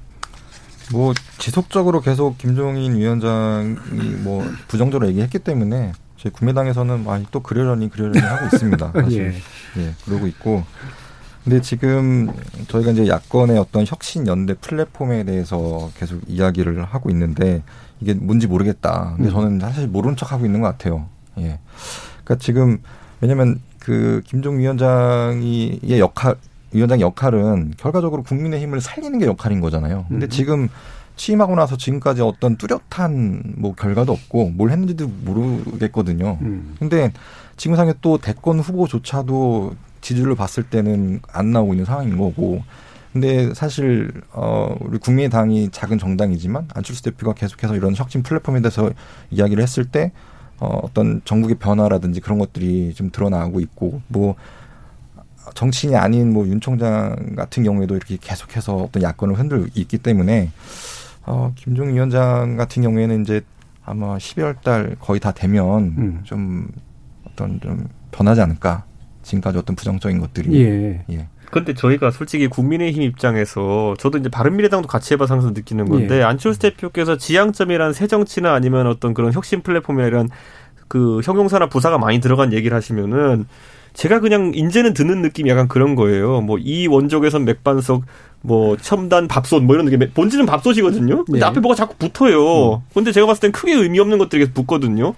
[0.92, 3.74] 뭐 지속적으로 계속 김종인 위원장이
[4.22, 8.92] 뭐 부정적으로 얘기했기 때문에 저희 국민당에서는 아니 또 그러려니 그러려니 하고 있습니다.
[9.02, 9.34] 사실.
[9.76, 9.82] 예.
[9.82, 10.62] 예, 그러고 있고
[11.46, 12.28] 근데 지금
[12.66, 17.62] 저희가 이제 야권의 어떤 혁신 연대 플랫폼에 대해서 계속 이야기를 하고 있는데
[18.00, 19.12] 이게 뭔지 모르겠다.
[19.14, 19.32] 근데 음.
[19.32, 21.06] 저는 사실 모른 척 하고 있는 것 같아요.
[21.38, 21.60] 예.
[22.24, 22.78] 그러니까 지금
[23.20, 26.34] 왜냐면 그 김종 위원장이의 역할
[26.72, 30.06] 위원장 역할은 결과적으로 국민의 힘을 살리는 게 역할인 거잖아요.
[30.08, 30.28] 근데 음.
[30.28, 30.68] 지금
[31.14, 36.38] 취임하고 나서 지금까지 어떤 뚜렷한 뭐 결과도 없고 뭘 했는지도 모르겠거든요.
[36.42, 36.74] 음.
[36.80, 37.12] 근데
[37.56, 42.62] 지금 상에 또 대권 후보조차도 지지율을 봤을 때는 안 나오고 있는 상황인 거고.
[43.12, 48.90] 근데 사실 어 우리 국민의당이 작은 정당이지만 안철수 대표가 계속해서 이런 혁신 플랫폼에 대해서
[49.30, 50.12] 이야기를 했을 때
[50.60, 54.36] 어, 어떤 전국의 변화라든지 그런 것들이 좀 드러나고 있고 뭐
[55.54, 60.50] 정치인이 아닌 뭐 윤 총장 같은 경우에도 이렇게 계속해서 어떤 야권을 흔들고 있기 때문에
[61.24, 63.40] 어 김종인 위원장 같은 경우에는 이제
[63.84, 66.20] 아마 12월 달 거의 다 되면 음.
[66.24, 66.68] 좀
[67.24, 68.84] 어떤 좀 변하지 않을까
[69.26, 70.58] 지금까지 어떤 부정적인 것들이.
[70.60, 71.04] 예.
[71.10, 71.26] 예.
[71.50, 76.22] 근데 저희가 솔직히 국민의힘 입장에서 저도 이제 바른미래당도 같이 해봐서 항상 느끼는 건데 예.
[76.22, 80.28] 안철수 대표께서 지향점이란 새 정치나 아니면 어떤 그런 혁신 플랫폼이나 이런
[80.88, 83.46] 그 형용사나 부사가 많이 들어간 얘기를 하시면은
[83.94, 86.40] 제가 그냥 인제는 드는 느낌이 약간 그런 거예요.
[86.42, 88.02] 뭐 이 원적에선 맥반석
[88.42, 91.24] 뭐 첨단 밥솥 뭐 이런 느낌 본질은 밥솥이거든요.
[91.24, 91.46] 근데 네.
[91.46, 92.74] 앞에 뭐가 자꾸 붙어요.
[92.74, 92.80] 음.
[92.92, 95.14] 근데 제가 봤을 땐 크게 의미 없는 것들이 계속 붙거든요.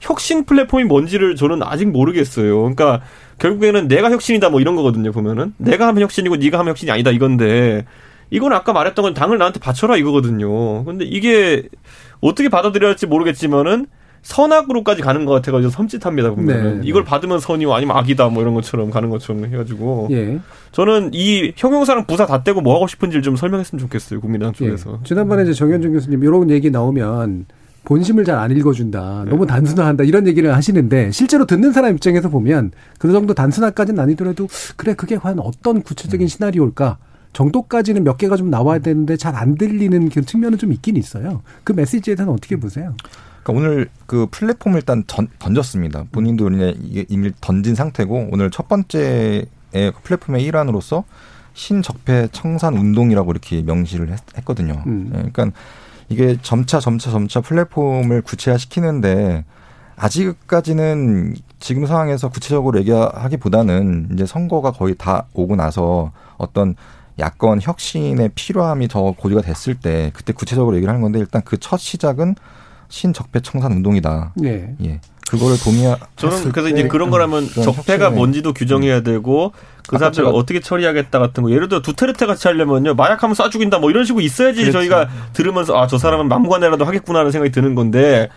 [0.00, 2.58] 혁신 플랫폼이 뭔지를 저는 아직 모르겠어요.
[2.60, 3.00] 그러니까
[3.40, 7.84] 결국에는 내가 혁신이다 뭐 이런 거거든요 보면은 내가 하면 혁신이고 네가 하면 혁신이 아니다 이건데
[8.30, 10.84] 이건 아까 말했던 건 당을 나한테 바쳐라 이거거든요.
[10.84, 11.64] 근데 이게
[12.20, 13.86] 어떻게 받아들여야 할지 모르겠지만은
[14.22, 16.86] 선악으로까지 가는 것 같아가지고 섬찟합니다 보면은 네.
[16.86, 20.38] 이걸 받으면 선이고 아니면 악이다 뭐 이런 것처럼 가는 것처럼 해가지고 예.
[20.72, 24.66] 저는 이 형용사랑 부사 다 떼고 뭐 하고 싶은지를 좀 설명했으면 좋겠어요 국민의당 예.
[24.66, 25.04] 쪽에서 예.
[25.04, 27.46] 지난번에 이제 정현준 교수님 이런 얘기 나오면
[27.84, 29.22] 본심을 잘 안 읽어준다.
[29.24, 29.30] 네.
[29.30, 30.04] 너무 단순화한다.
[30.04, 35.38] 이런 얘기를 하시는데 실제로 듣는 사람 입장에서 보면 그 정도 단순화까지는 아니더라도 그래 그게 과연
[35.40, 36.28] 어떤 구체적인 음.
[36.28, 36.98] 시나리오일까?
[37.32, 41.42] 정도까지는 몇 개가 좀 나와야 되는데 잘 안 들리는 그 측면은 좀 있긴 있어요.
[41.64, 42.94] 그 메시지에 대해서는 어떻게 보세요?
[43.42, 46.04] 그러니까 오늘 그 플랫폼을 일단 던, 던졌습니다.
[46.12, 46.50] 본인도
[47.08, 49.46] 이미 던진 상태고 오늘 첫 번째
[50.02, 51.04] 플랫폼의 일환으로서
[51.54, 55.10] 신적폐 청산 운동이라고 이렇게 명시를 했, 거든요 음.
[55.12, 55.56] 네, 그러니까
[56.10, 59.44] 이게 점차 점차 점차 플랫폼을 구체화시키는데
[59.96, 66.74] 아직까지는 지금 상황에서 구체적으로 얘기하기보다는 이제 선거가 거의 다 오고 나서 어떤
[67.18, 71.78] 야권 혁신의 필요함이 더 고지가 됐을 때 그때 구체적으로 얘기를 하는 건데 일단 그 첫
[71.78, 72.34] 시작은
[72.88, 74.32] 신적폐 청산 운동이다.
[74.36, 74.74] 네.
[74.82, 75.00] 예.
[75.30, 75.96] 그거를 동의하.
[76.16, 79.04] 저는 그래서 이제 그런 거라면 적폐가 뭔지도 규정해야 음.
[79.04, 79.52] 되고
[79.88, 81.50] 그 사람들 을 어떻게 처리하겠다 같은 거.
[81.52, 84.78] 예를 들어 두테르테 같이 하려면요 마약하면 쏴 죽인다 뭐 이런 식으로 있어야지 그렇죠.
[84.78, 88.28] 저희가 들으면서 아 저 사람은 막무가내라도 하겠구나 하는 생각이 드는 건데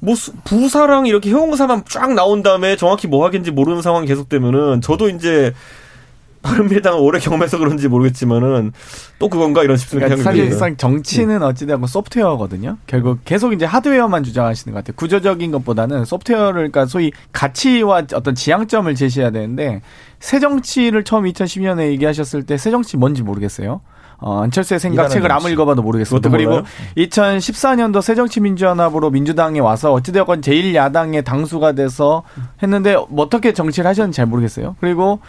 [0.00, 5.52] 뭐 부사랑 이렇게 형용사만 쫙 나온 다음에 정확히 뭐 하겠는지 모르는 상황이 계속되면은 저도 이제
[6.42, 8.72] 바른미래당을 오래 경험해서 그런지 모르겠지만은
[9.18, 10.56] 또 그건가 이런 싶은 그러니까 생각이 듭니다.
[10.56, 12.78] 사실상 정치는 어찌되건 소프트웨어거든요.
[12.86, 14.94] 결국 계속 이제 하드웨어만 주장하시는 것 같아요.
[14.96, 19.82] 구조적인 것보다는 소프트웨어를 그러니까 소위 가치와 어떤 지향점을 제시해야 되는데
[20.18, 23.80] 새 정치를 처음 2010년에 얘기하셨을 때 새 정치 뭔지 모르겠어요.
[24.22, 26.28] 어, 안철수의 생각 책을 아무 읽어봐도 모르겠습니다.
[26.28, 26.64] 그리고 몰라요?
[26.96, 32.22] 2014년도 새정치민주연합으로 민주당에 와서 어찌되었건 제1야당의 당수가 돼서
[32.62, 34.76] 했는데 어떻게 정치를 하셨는지 잘 모르겠어요.
[34.80, 35.20] 그리고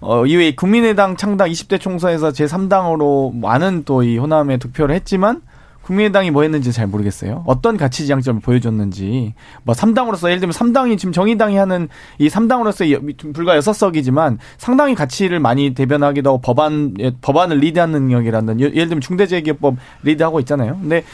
[0.00, 5.42] 어, 이후에 국민의당 창당 20대 총선에서 제3당으로 많은 또 이 호남에 득표를 했지만
[5.82, 7.44] 국민의당이 뭐 했는지 잘 모르겠어요.
[7.46, 9.34] 어떤 가치 지향점을 보여줬는지.
[9.62, 15.74] 뭐 3당으로서 예를 들면 3당이 지금 정의당이 하는 이 3당으로서 불과 6석이지만 상당히 가치를 많이
[15.74, 20.76] 대변하기도 하고 법안 법안을 리드하는 능력이라는 예를 들면 중대재해기업법 리드하고 있잖아요.
[20.80, 21.04] 근데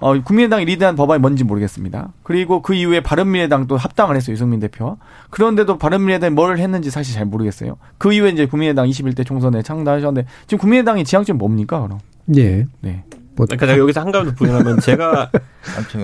[0.00, 2.12] 어, 국민의당이 리드한 법안이 뭔지 모르겠습니다.
[2.22, 4.96] 그리고 그 이후에 바른미래당도 합당을 했어요, 유승민 대표와.
[5.28, 7.76] 그런데도 바른미래당이 뭘 했는지 사실 잘 모르겠어요.
[7.98, 11.98] 그 이후에 이제 국민의당 21대 총선에 창당하셨는데 지금 국민의당의 지향점이 뭡니까, 그럼?
[12.36, 12.66] 예.
[12.80, 13.04] 네.
[13.40, 15.30] 뭐 그러니까 여기서 한 가지 더 부연하면 제가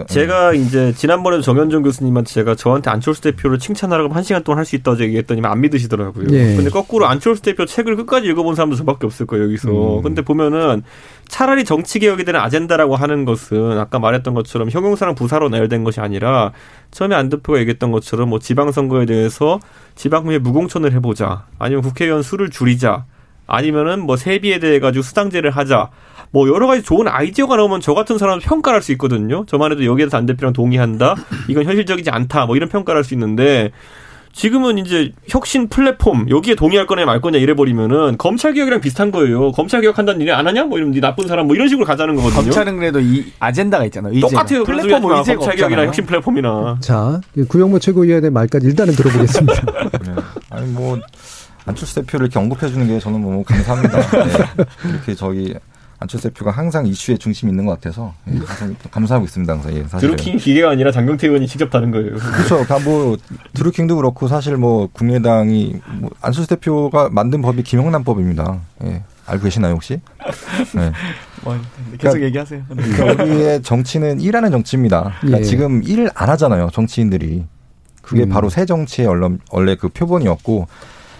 [0.08, 4.74] 제가 이제 지난번에 정현종 교수님한테 제가 저한테 안철수 대표를 칭찬하라고 한 시간 동안 할 수
[4.74, 6.26] 있다고 얘기했더니 안 믿으시더라고요.
[6.32, 6.56] 예.
[6.56, 9.98] 근데 거꾸로 안철수 대표 책을 끝까지 읽어본 사람도 저밖에 없을 거예요 여기서.
[9.98, 10.02] 음.
[10.02, 10.82] 근데 보면은
[11.28, 16.52] 차라리 정치 개혁에 대한 아젠다라고 하는 것은 아까 말했던 것처럼 형용사랑 부사로 나열된 것이 아니라
[16.90, 19.60] 처음에 안 대표가 얘기했던 것처럼 뭐 지방선거에 대해서
[19.94, 23.04] 지방구에 무공천을 해보자 아니면 국회의원 수를 줄이자
[23.46, 25.90] 아니면은 뭐 세비에 대해 가지고 수당제를 하자.
[26.36, 29.46] 뭐 여러 가지 좋은 아이디어가 나오면 저 같은 사람은 평가를 할수 있거든요.
[29.46, 31.14] 저만 해도 여기에서 안 대표랑 동의한다.
[31.48, 32.44] 이건 현실적이지 않다.
[32.44, 33.70] 뭐 이런 평가를 할 수 있는데
[34.34, 39.50] 지금은 이제 혁신 플랫폼 여기에 동의할 거냐 말 거냐 이래 버리면은 검찰 개혁이랑 비슷한 거예요.
[39.52, 40.64] 검찰 개혁 한다는 일이 안 하냐?
[40.64, 42.42] 뭐 이런 네 나쁜 사람 뭐 이런 식으로 가자는 거거든요.
[42.42, 44.12] 검찰은 그래도 이 아젠다가 있잖아요.
[44.12, 44.28] 의제가.
[44.42, 44.64] 똑같아요.
[44.64, 46.76] 플랫폼 뭐 검찰 개혁이나 혁신 플랫폼이나.
[46.82, 47.18] 자
[47.48, 49.62] 구영모 최고위원의 말까지 일단은 들어보겠습니다.
[50.04, 50.14] 네.
[50.50, 50.98] 아니 뭐
[51.64, 54.00] 안철수 대표를 이렇게 언급해 주는 게 저는 너무 감사합니다.
[54.10, 54.64] 네.
[54.90, 55.54] 이렇게 저희
[55.98, 59.52] 안철수 대표가 항상 이슈의 중심이 있는 것 같아서 예, 항상 감사하고 있습니다.
[59.52, 62.16] 항상 예, 사실 드루킹 기계가 아니라 장경태 의원이 직접 다는 거예요.
[62.16, 62.64] 그렇죠.
[62.64, 63.16] 그러니까 뭐
[63.54, 68.60] 드루킹도 그렇고 사실 뭐 국민의당이 뭐 안철수 대표가 만든 법이 김영란법입니다.
[68.84, 69.02] 예.
[69.26, 70.00] 알고 계시나요 혹시?
[70.74, 70.92] 네.
[71.42, 71.54] 뭐,
[71.98, 72.62] 계속 그러니까, 얘기하세요.
[72.68, 75.14] 그러니까 우리의 정치는 일하는 정치입니다.
[75.20, 75.42] 그러니까 예.
[75.42, 76.70] 지금 일 안 하잖아요.
[76.72, 77.44] 정치인들이.
[78.02, 78.28] 그게 음.
[78.28, 79.08] 바로 새 정치의
[79.50, 80.68] 원래 그 표본이었고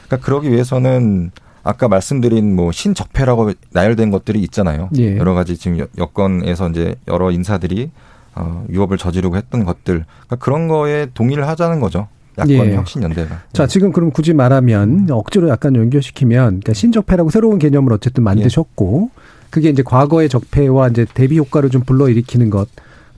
[0.06, 1.32] 그러니까 그러기 위해서는
[1.66, 4.88] 아까 말씀드린 뭐 신적폐라고 나열된 것들이 있잖아요.
[4.98, 5.16] 예.
[5.16, 7.90] 여러 가지 지금 여건에서 이제 여러 인사들이
[8.37, 12.07] 어, 유업을 저지르고 했던 것들 그러니까 그런 거에 동의를 하자는 거죠.
[12.38, 12.76] 야권 예.
[12.76, 13.40] 혁신연대가.
[13.52, 13.66] 자, 예.
[13.66, 19.20] 지금 그럼 굳이 말하면 억지로 약간 연결시키면 그러니까 신적폐라고 새로운 개념을 어쨌든 만드셨고 예.
[19.50, 22.68] 그게 이제 과거의 적폐와 이제 대비 효과를 좀 불러일으키는 것.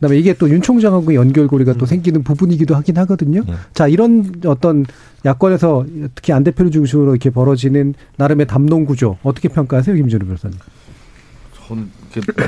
[0.01, 1.79] 그다음에 이게 또 윤 총장하고 연결고리가 음.
[1.79, 3.43] 또 생기는 부분이기도 하긴 하거든요.
[3.49, 3.55] 예.
[3.75, 4.87] 자 이런 어떤
[5.25, 5.85] 야권에서
[6.15, 10.59] 특히 안 대표를 중심으로 이렇게 벌어지는 나름의 담론 구조 어떻게 평가하세요, 김준우 변호사님?
[11.67, 11.91] 전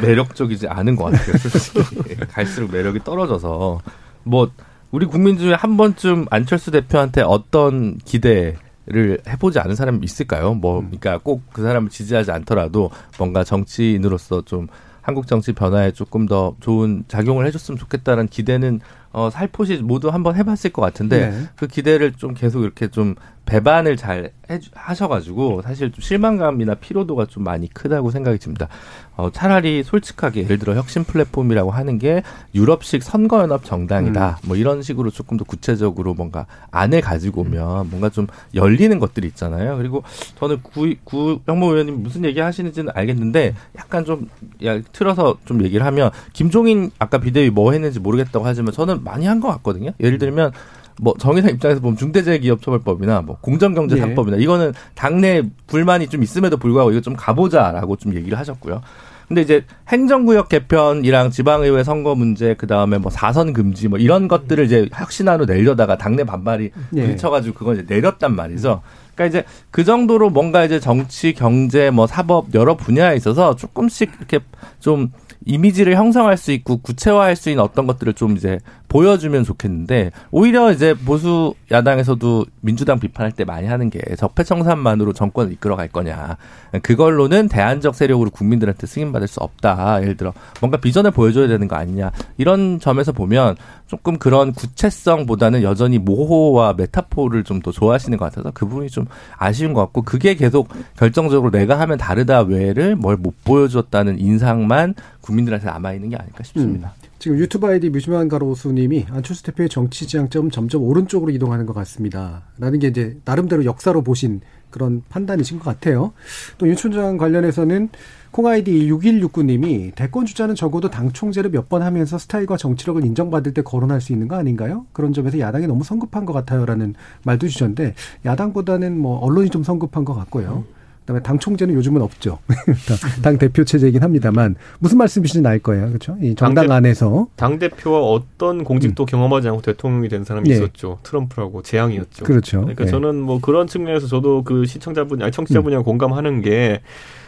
[0.03, 1.37] 매력적이지 않은 것 같아요.
[1.39, 3.81] 솔직히 갈수록 매력이 떨어져서
[4.25, 4.51] 뭐
[4.91, 10.55] 우리 국민 중에 한 번쯤 안철수 대표한테 어떤 기대 를 해보지 않은 사람이 있을까요?
[10.55, 10.87] 뭐, 음.
[10.87, 14.67] 그러니까 꼭 그 사람을 지지하지 않더라도 뭔가 정치인으로서 좀
[15.11, 18.79] 한국 정치 변화에 조금 더 좋은 작용을 해줬으면 좋겠다는 기대는
[19.13, 21.45] 어, 살포시 모두 한번 해봤을 것 같은데 네.
[21.57, 27.43] 그 기대를 좀 계속 이렇게 좀 배반을 잘 해, 하셔가지고 사실 좀 실망감이나 피로도가 좀
[27.45, 28.69] 많이 크다고 생각이 듭니다.
[29.17, 32.23] 어, 차라리 솔직하게 예를 들어 혁신 플랫폼이라고 하는 게
[32.55, 34.39] 유럽식 선거연합 정당이다.
[34.45, 34.49] 음.
[34.49, 39.77] 뭐 이런 식으로 조금 더 구체적으로 뭔가 안을 가지고 오면 뭔가 좀 열리는 것들이 있잖아요.
[39.77, 40.05] 그리고
[40.39, 44.29] 저는 구, 구 영모 의원님 무슨 얘기 하시는지는 알겠는데 약간 좀
[44.65, 49.41] 야, 틀어서 좀 얘기를 하면 김종인 아까 비대위 뭐 했는지 모르겠다고 하지만 저는 많이 한
[49.41, 49.93] 것 같거든요.
[50.01, 50.53] 예를 들면
[51.01, 54.43] 뭐 정의당 입장에서 보면 중대재해기업처벌법이나 뭐 공정경제 3법이나 예.
[54.43, 58.83] 이거는 당내 불만이 좀 있음에도 불구하고 이거 좀 가보자라고 좀 얘기를 하셨고요.
[59.29, 64.89] 근데 이제 행정구역 개편이랑 지방의회 선거 문제 그다음에 뭐 사선 금지 뭐 이런 것들을 이제
[64.93, 67.03] 혁신안으로 내려다가 당내 반발이 예.
[67.03, 68.83] 부딪혀가지고 그걸 이제 내렸단 말이죠.
[69.15, 74.41] 그러니까 이제 그 정도로 뭔가 이제 정치, 경제, 뭐 사법 여러 분야에 있어서 조금씩 이렇게
[74.81, 75.13] 좀
[75.47, 80.95] 이미지를 형성할 수 있고 구체화할 수 있는 어떤 것들을 좀 이제 보여주면 좋겠는데 오히려 이제
[80.95, 86.37] 보수 야당에서도 민주당 비판할 때 많이 하는 게 적폐청산만으로 정권을 이끌어갈 거냐.
[86.83, 90.03] 그걸로는 대안적 세력으로 국민들한테 승인받을 수 없다.
[90.03, 92.11] 예를 들어 뭔가 비전을 보여줘야 되는 거 아니냐.
[92.37, 93.55] 이런 점에서 보면
[93.87, 99.05] 조금 그런 구체성보다는 여전히 모호와 메타포를 좀 더 좋아하시는 것 같아서 그 부분이 좀
[99.37, 104.95] 아쉬운 것 같고 그게 계속 결정적으로 내가 하면 다르다 외를 뭘 못 보여줬다는 인상만
[105.31, 106.95] 국민들한테 남아 있는 게 아닐까 싶습니다.
[107.03, 107.11] 음.
[107.19, 112.43] 지금 유튜브 아이디 뮤지만 가로수님이 안철수 대표의 정치 지향점 점점 오른쪽으로 이동하는 것 같습니다.
[112.59, 114.41] 라는 게 이제 나름대로 역사로 보신
[114.71, 116.13] 그런 판단이신 것 같아요.
[116.59, 117.89] 또윤 총장 관련해서는
[118.31, 124.01] 콩아이디 6169님이 대권 주자는 적어도 당 총재를 몇 번 하면서 스타일과 정치력을 인정받을 때 거론할
[124.01, 124.87] 수 있는 거 아닌가요?
[124.93, 130.15] 그런 점에서 야당이 너무 성급한 것 같아요라는 말도 주셨는데 야당보다는 뭐 언론이 좀 성급한 것
[130.15, 130.65] 같고요.
[131.11, 132.39] 그다음에 당 총재는 요즘은 없죠.
[133.23, 136.17] 당 대표 체제이긴 합니다만 무슨 말씀이신지 알 거예요, 그렇죠?
[136.23, 139.07] 이 정당 당 안에서 당 대표와 어떤 공직도 음.
[139.07, 140.55] 경험하지 않고 대통령이 된 사람이 네.
[140.55, 140.99] 있었죠.
[141.03, 142.25] 트럼프라고 재앙이었죠.
[142.25, 142.61] 그렇죠.
[142.61, 142.91] 그러니까 네.
[142.91, 145.85] 저는 뭐 그런 측면에서 저도 그 시청자분, 아니 청취자분이랑 음.
[145.85, 146.81] 공감하는 게.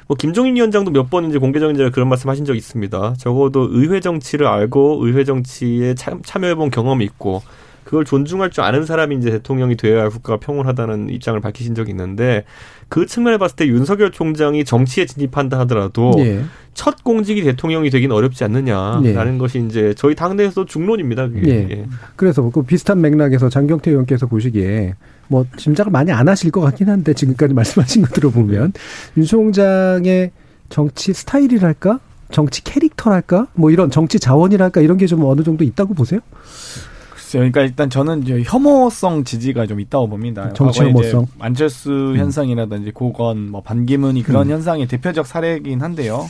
[0.09, 3.14] 뭐 김종인 위원장도 몇 번 이제 공개적인 자리에 그런 말씀하신 적 있습니다.
[3.18, 7.40] 적어도 의회 정치를 알고 의회 정치에 참여해본 경험이 있고
[7.85, 12.45] 그걸 존중할 줄 아는 사람이 이제 대통령이 되어야 국가가 평온하다는 입장을 밝히신 적이 있는데
[12.88, 16.42] 그 측면에 봤을 때 윤석열 총장이 정치에 진입한다 하더라도 예.
[16.75, 19.38] 첫 공직이 대통령이 되긴 어렵지 않느냐라는 예.
[19.38, 21.29] 것이 이제 저희 당내에서 중론입니다.
[21.29, 21.51] 그게.
[21.51, 21.68] 예.
[21.71, 21.87] 예.
[22.16, 24.95] 그래서 그 비슷한 맥락에서 장경태 의원께서 보시기에
[25.29, 28.73] 뭐 짐작을 많이 안 하실 것 같긴 한데 지금까지 말씀하신 거 들어보면
[29.16, 30.31] 윤 총장의
[30.68, 31.99] 정치 스타일이랄까
[32.31, 36.21] 정치 캐릭터랄까 뭐 이런 정치 자원이랄까 이런 게 좀 어느 정도 있다고 보세요?
[37.33, 37.40] 글쎄요.
[37.40, 40.53] 그러니까 일단 저는 이제 혐오성 지지가 좀 있다고 봅니다.
[40.53, 41.27] 정치 혐오성.
[41.38, 42.16] 안철수 음.
[42.16, 44.53] 현상이라든지 고건, 뭐 반기문이 그런 음.
[44.53, 46.27] 현상의 대표적 사례이긴 한데요.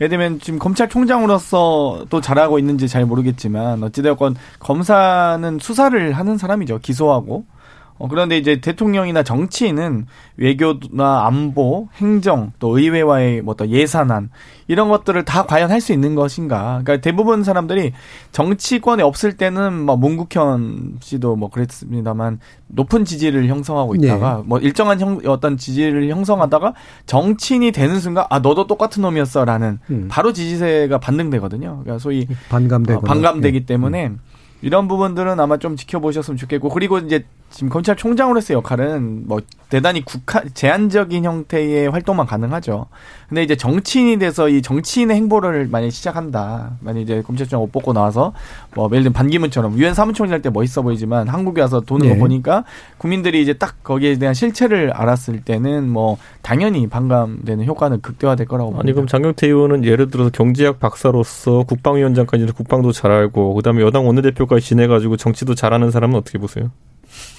[0.00, 6.78] 예를 들면 지금 검찰총장으로서 또 잘하고 있는지 잘 모르겠지만 어찌되었건 검사는 수사를 하는 사람이죠.
[6.78, 7.59] 기소하고 어,
[8.08, 14.30] 그런데 이제 대통령이나 정치인은 외교나 안보, 행정, 또 의회와의 뭐 또 예산안
[14.68, 16.80] 이런 것들을 다 과연 할 수 있는 것인가?
[16.82, 17.92] 그러니까 대부분 사람들이
[18.32, 24.42] 정치권에 없을 때는 뭐 문국현 씨도 뭐 그랬습니다만 높은 지지를 형성하고 있다가 네.
[24.46, 26.74] 뭐 일정한 형, 어떤 지지를 형성하다가
[27.06, 30.08] 정치인이 되는 순간 아 너도 똑같은 놈이었어라는 음.
[30.10, 31.80] 바로 지지세가 반등되거든요.
[31.82, 33.66] 그러니까 소위 반감되고 어, 반감되기 네.
[33.66, 34.06] 때문에.
[34.06, 34.20] 음.
[34.62, 41.24] 이런 부분들은 아마 좀 지켜보셨으면 좋겠고 그리고 이제 지금 검찰총장으로서의 역할은 뭐 대단히 국한 제한적인
[41.24, 42.86] 형태의 활동만 가능하죠.
[43.28, 46.72] 근데 이제 정치인이 돼서 이 정치인의 행보를 만약 시작한다.
[46.80, 48.32] 만약 이제 검찰총장 옷 벗고 나와서
[48.74, 52.14] 뭐 예를 들면 반기문처럼 유엔 사무총장 할때 멋있어 보이지만 한국에 와서 도는 네.
[52.14, 52.64] 거 보니까
[52.98, 58.86] 국민들이 이제 딱 거기에 대한 실체를 알았을 때는 뭐 당연히 반감되는 효과는 극대화될 거라고 봅니다.
[58.86, 64.64] 아니 그럼 장경태 의원은 예를 들어서 경제학 박사로서 국방위원장까지 국방도 잘 알고 그다음에 여당 원내대표까지
[64.64, 66.70] 지내가지고 정치도 잘하는 사람은 어떻게 보세요?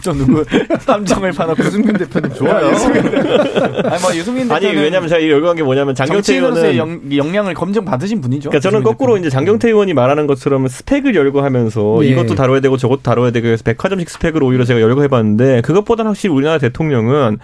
[0.01, 0.43] 저 누구
[0.79, 2.67] 삼정을 파놓고 유승민 대표님 좋아요.
[3.85, 7.85] 아니 뭐 유승민 대표는 아니 왜냐면 제가 열거한 게 뭐냐면 장경태 의원은 영, 역량을 검증
[7.85, 8.49] 받으신 분이죠.
[8.49, 9.21] 그러니까 저는 거꾸로 대표님.
[9.27, 12.07] 이제 장경태 의원이 말하는 것처럼 스펙을 열거하면서 네.
[12.07, 16.57] 이것도 다뤄야 되고 저것도 다뤄야 되고 그래서 백화점식 스펙을 오히려 제가 열거해봤는데 그것보다는 확실히 우리나라
[16.57, 17.37] 대통령은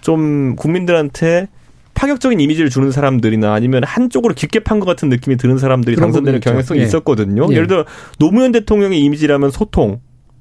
[0.00, 1.48] 좀 국민들한테
[1.94, 6.80] 파격적인 이미지를 주는 사람들이나 아니면 한쪽으로 깊게 판 것 같은 느낌이 드는 사람들이 당선되는 경향성이
[6.80, 6.84] 예.
[6.84, 7.46] 있었거든요.
[7.50, 7.54] 예.
[7.54, 7.84] 예를 들어
[8.18, 10.00] 노무현 대통령의 이미지라면 소통,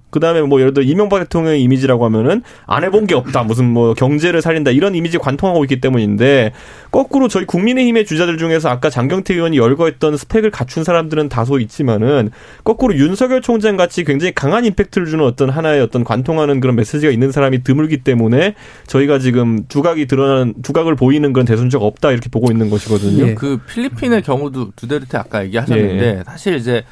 [0.10, 3.44] 그 다음에 뭐 예를 들어 이명박 대통령의 이미지라고 하면은 안 해본 게 없다.
[3.44, 4.72] 무슨 뭐 경제를 살린다.
[4.72, 6.52] 이런 이미지 관통하고 있기 때문인데
[6.92, 12.32] 거꾸로 저희 국민의힘의 주자들 중에서 아까 장경태 의원이 열거했던 스펙을 갖춘 사람들은 다소 있지만은
[12.64, 17.32] 거꾸로 윤석열 총장 같이 굉장히 강한 임팩트를 주는 어떤 하나의 어떤 관통하는 그런 메시지가 있는
[17.32, 18.56] 사람이 드물기 때문에
[18.88, 23.28] 저희가 지금 두각이 드러나는 두각을 보이는 그런 대순적 없다 이렇게 보고 있는 것이거든요.
[23.28, 23.34] 예.
[23.36, 26.24] 그 필리핀의 경우도 두데르테 아까 얘기하셨는데 예.
[26.26, 26.84] 사실 이제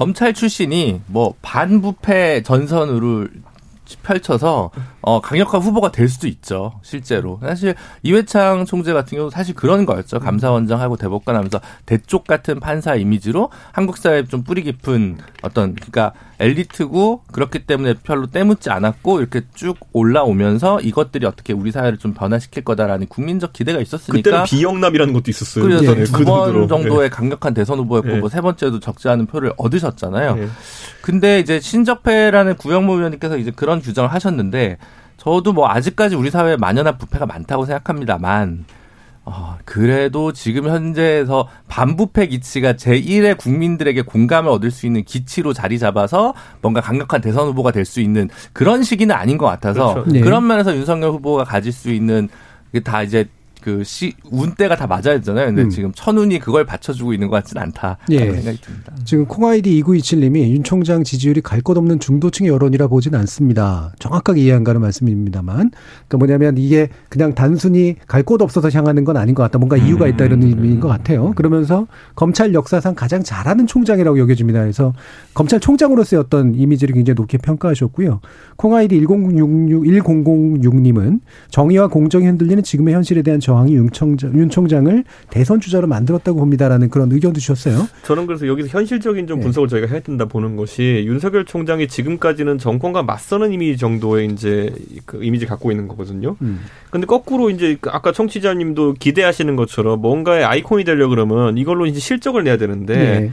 [0.00, 3.28] 검찰 출신이 뭐 반부패 전선으로
[3.98, 6.80] 펼쳐서 어 강력한 후보가 될 수도 있죠.
[6.82, 10.20] 실제로 사실 이회창 총재 같은 경우 사실 그런 거였죠.
[10.20, 17.22] 감사원장하고 대법관 하면서 대쪽 같은 판사 이미지로 한국 사회에 좀 뿌리 깊은 어떤 그러니까 엘리트고
[17.32, 23.06] 그렇기 때문에 별로 때묻지 않았고 이렇게 쭉 올라오면서 이것들이 어떻게 우리 사회를 좀 변화시킬 거다라는
[23.06, 25.64] 국민적 기대가 있었으니까 그때는 비영남이라는 것도 있었어요.
[25.64, 27.14] 그래서 네, 두번 그 정도의 네.
[27.14, 28.18] 강력한 대선 후보였고 네.
[28.18, 30.34] 뭐세 번째도 적지 않은 표를 얻으셨잖아요.
[30.34, 30.48] 네.
[31.02, 34.78] 근데 이제 신적폐라는 구영모 의원님께서 이제 그런 규정을 하셨는데
[35.16, 38.64] 저도 뭐 아직까지 우리 사회에 만연한 부패가 많다고 생각합니다만
[39.24, 46.32] 어, 그래도 지금 현재에서 반부패 기치가 제1의 국민들에게 공감을 얻을 수 있는 기치로 자리 잡아서
[46.62, 50.10] 뭔가 강력한 대선 후보가 될 수 있는 그런 시기는 아닌 것 같아서 그렇죠.
[50.10, 50.20] 네.
[50.20, 52.28] 그런 면에서 윤석열 후보가 가질 수 있는
[52.82, 53.28] 다 이제
[53.62, 55.46] 그 시, 운때가 다 맞아야 되잖아요.
[55.46, 55.70] 근데 음.
[55.70, 57.98] 지금 천운이 그걸 받쳐주고 있는 것 같지는 않다.
[58.10, 58.18] 예.
[58.32, 58.92] 생각이 듭니다.
[59.04, 63.92] 지금 콩아이디 2927님이 윤 총장 지지율이 갈 것 없는 중도층의 여론이라 보진 않습니다.
[63.98, 65.70] 정확하게 이해한가는 말씀입니다만.
[66.08, 69.58] 그러니까 뭐냐면 이게 그냥 단순히 갈 곳 없어서 향하는 건 아닌 것 같다.
[69.58, 70.48] 뭔가 이유가 있다 이런 음.
[70.48, 71.32] 의미인 것 같아요.
[71.36, 74.60] 그러면서 검찰 역사상 가장 잘하는 총장이라고 여겨집니다.
[74.60, 74.92] 그래서
[75.34, 78.20] 검찰총장으로서의 어떤 이미지를 굉장히 높게 평가하셨고요.
[78.56, 81.20] 콩아이디 1066, 1006님은
[81.50, 86.88] 정의와 공정이 흔들리는 지금의 현실에 대한 저항이 윤 총장, 윤 총장을 대선 주자로 만들었다고 봅니다라는
[86.88, 87.88] 그런 의견도 주셨어요.
[88.04, 89.44] 저는 그래서 여기서 현실적인 좀 네.
[89.44, 89.70] 분석을 네.
[89.72, 94.72] 저희가 해야 된다 보는 것이 윤석열 총장이 지금까지는 정권과 맞서는 이미지 정도의 이제
[95.04, 96.36] 그 이미지 갖고 있는 거거든요.
[96.42, 96.60] 음.
[96.90, 102.44] 근데 거꾸로 이제 그 아까 청취자님도 기대하시는 것처럼 뭔가의 아이콘이 되려 그러면 이걸로 이제 실적을
[102.44, 103.32] 내야 되는데 네.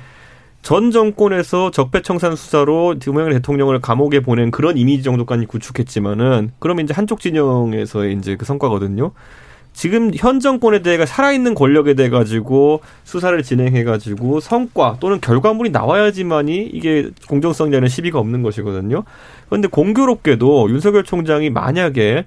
[0.64, 7.20] 전 정권에서 적폐청산 수사로 김영일 대통령을 감옥에 보낸 그런 이미지 정도까지 구축했지만은 그러면 이제 한쪽
[7.20, 9.12] 진영에서의 이제 그 성과거든요.
[9.78, 16.72] 지금 현 정권에 대해 살아있는 권력에 대해 가지고 수사를 진행해 가지고 성과 또는 결과물이 나와야지만이
[16.74, 19.04] 이게 공정성이라는 시비가 없는 것이거든요.
[19.48, 22.26] 그런데 공교롭게도 윤석열 총장이 만약에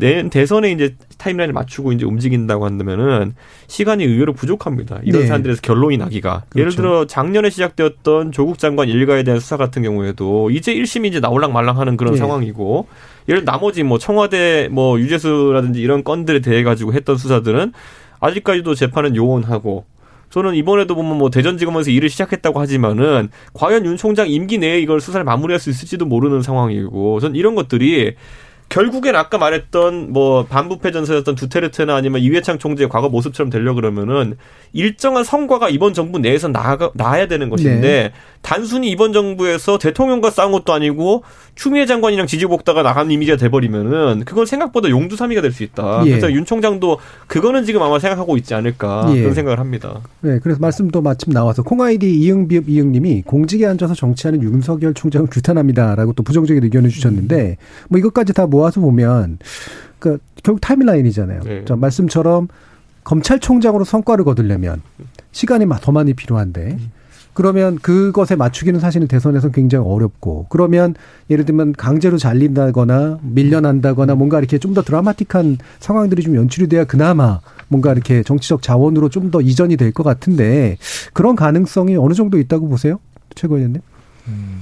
[0.00, 3.34] 내 대선에 이제 타임라인을 맞추고 이제 움직인다고 한다면은
[3.68, 4.98] 시간이 의외로 부족합니다.
[5.04, 5.28] 이런 네.
[5.28, 6.42] 사안들에서 결론이 나기가.
[6.48, 6.58] 그렇죠.
[6.58, 11.52] 예를 들어 작년에 시작되었던 조국 장관 일가에 대한 수사 같은 경우에도 이제 1심이 이제 나올랑
[11.52, 12.18] 말랑 하는 그런 네.
[12.18, 12.88] 상황이고
[13.28, 17.72] 예를 나머지 뭐 청와대 뭐 유재수라든지 이런 건들에 대해 가지고 했던 수사들은
[18.18, 19.84] 아직까지도 재판은 요원하고
[20.30, 25.22] 저는 이번에도 보면 뭐 대전지검에서 일을 시작했다고 하지만은 과연 윤 총장 임기 내에 이걸 수사를
[25.24, 28.14] 마무리할 수 있을지도 모르는 상황이고 전 이런 것들이
[28.70, 34.36] 결국엔 아까 말했던 뭐 반부패 전세였던 두테르테나 아니면 이회창 총재의 과거 모습처럼 되려 그러면은
[34.72, 38.12] 일정한 성과가 이번 정부 내에서 나가 나야 되는 것인데 네.
[38.42, 41.24] 단순히 이번 정부에서 대통령과 싸운 것도 아니고
[41.56, 46.02] 추미애 장관이랑 지지복다가 나간 이미지가 돼버리면은 그건 생각보다 용두사미가 될 수 있다.
[46.06, 46.10] 예.
[46.10, 49.20] 그래서 윤 총장도 그거는 지금 아마 생각하고 있지 않을까 예.
[49.20, 50.00] 그런 생각을 합니다.
[50.20, 56.22] 네, 그래서 말씀도 마침 나와서 콩아이디 이응비읍 이응님이 공직에 앉아서 정치하는 윤석열 총장을 규탄합니다라고 또
[56.22, 57.56] 부정적인 의견을 주셨는데
[57.88, 59.38] 뭐 이것까지 다 모아서 보면
[59.98, 61.40] 그 결국 타임라인이잖아요.
[61.44, 61.64] 네.
[61.64, 62.48] 자, 말씀처럼
[63.04, 64.82] 검찰총장으로 성과를 거두려면
[65.32, 66.78] 시간이 더 많이 필요한데
[67.32, 70.94] 그러면 그것에 맞추기는 사실은 대선에서 굉장히 어렵고 그러면
[71.30, 77.40] 예를 들면 강제로 잘린다거나 밀려난다거나 뭔가 이렇게 좀 더 드라마틱한 상황들이 좀 연출이 돼야 그나마
[77.68, 80.76] 뭔가 이렇게 정치적 자원으로 좀 더 이전이 될 것 같은데
[81.12, 82.98] 그런 가능성이 어느 정도 있다고 보세요,
[83.34, 83.80] 최고 의원님?
[84.28, 84.60] 음.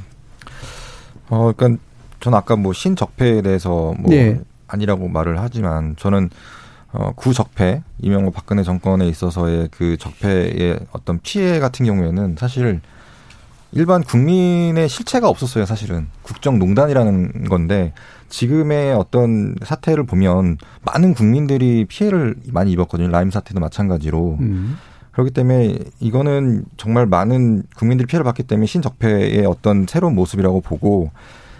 [1.31, 1.81] 어, 그러니까
[2.21, 4.41] 저는 아까 뭐 신적폐에 대해서 뭐 네.
[4.67, 6.31] 아니라고 말을 하지만 저는
[6.93, 12.81] 어, 구적폐, 이명박 박근혜 정권에 있어서의 그 적폐의 어떤 피해 같은 경우에는 사실
[13.73, 16.07] 일반 국민의 실체가 없었어요, 사실은.
[16.23, 17.93] 국정농단이라는 건데,
[18.31, 23.09] 지금의 어떤 사태를 보면 많은 국민들이 피해를 많이 입었거든요.
[23.09, 24.39] 라임 사태도 마찬가지로.
[24.41, 24.79] 음.
[25.13, 31.11] 그렇기 때문에 이거는 정말 많은 국민들이 피해를 봤기 때문에 신적폐의 어떤 새로운 모습이라고 보고,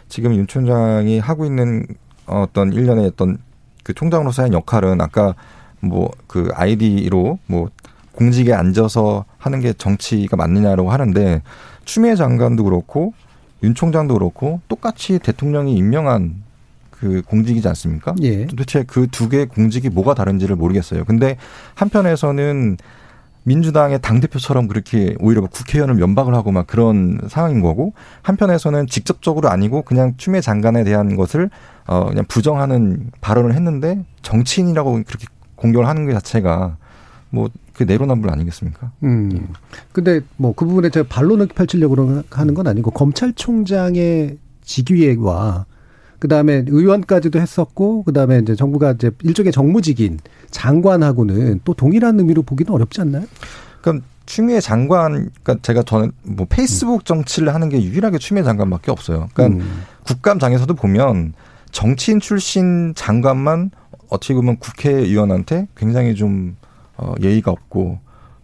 [0.09, 1.87] 지금 윤 총장이 하고 있는
[2.27, 3.39] 어떤 일련의 어떤
[3.83, 5.35] 그 총장으로서 한 역할은 아까
[5.81, 7.69] 뭐 그 아이디로 뭐
[8.13, 11.43] 공직에 앉아서 하는 게 정치가 맞느냐라고 하는데
[11.85, 13.15] 추미애 장관도 그렇고
[13.63, 16.43] 윤 총장도 그렇고 똑같이 대통령이 임명한
[16.91, 18.15] 그 공직이지 않습니까?
[18.23, 18.47] 예.
[18.47, 21.05] 도대체 그 두 개의 공직이 뭐가 다른지를 모르겠어요.
[21.05, 21.37] 근데
[21.75, 22.77] 한편에서는
[23.45, 30.15] 민주당의 당대표처럼 그렇게 오히려 국회의원을 면박을 하고 막 그런 상황인 거고 한편에서는 직접적으로 아니고 그냥
[30.17, 31.51] 추미애 장관에 대한 것을
[31.87, 36.77] 어 그냥 부정하는 발언을 했는데 정치인이라고 그렇게 공격을 하는 것 자체가
[37.31, 37.49] 뭐
[37.79, 38.91] 그 내로남불 아니겠습니까?
[39.05, 39.49] 음.
[39.93, 45.65] 근데 뭐 그 부분에 제가 반론을 펼치려고 하는 건 아니고 검찰총장의 직위와
[46.19, 50.19] 그 다음에 의원까지도 했었고, 그 다음에 이제 정부가 이제 일종의 정무직인
[50.51, 53.25] 장관하고는 또 동일한 의미로 보기는 어렵지 않나요?
[53.81, 59.29] 그럼 추미애 장관, 그러니까 제가 저는 뭐 페이스북 정치를 하는 게 유일하게 추미애 장관밖에 없어요.
[59.33, 59.83] 그러니까 음.
[60.05, 61.35] 국감장에서도 보면
[61.71, 63.71] 정치인 출신 장관만
[64.11, 66.57] 어떻게 보면 국회의원한테 굉장히 좀
[66.97, 67.99] 어, 예의가 없고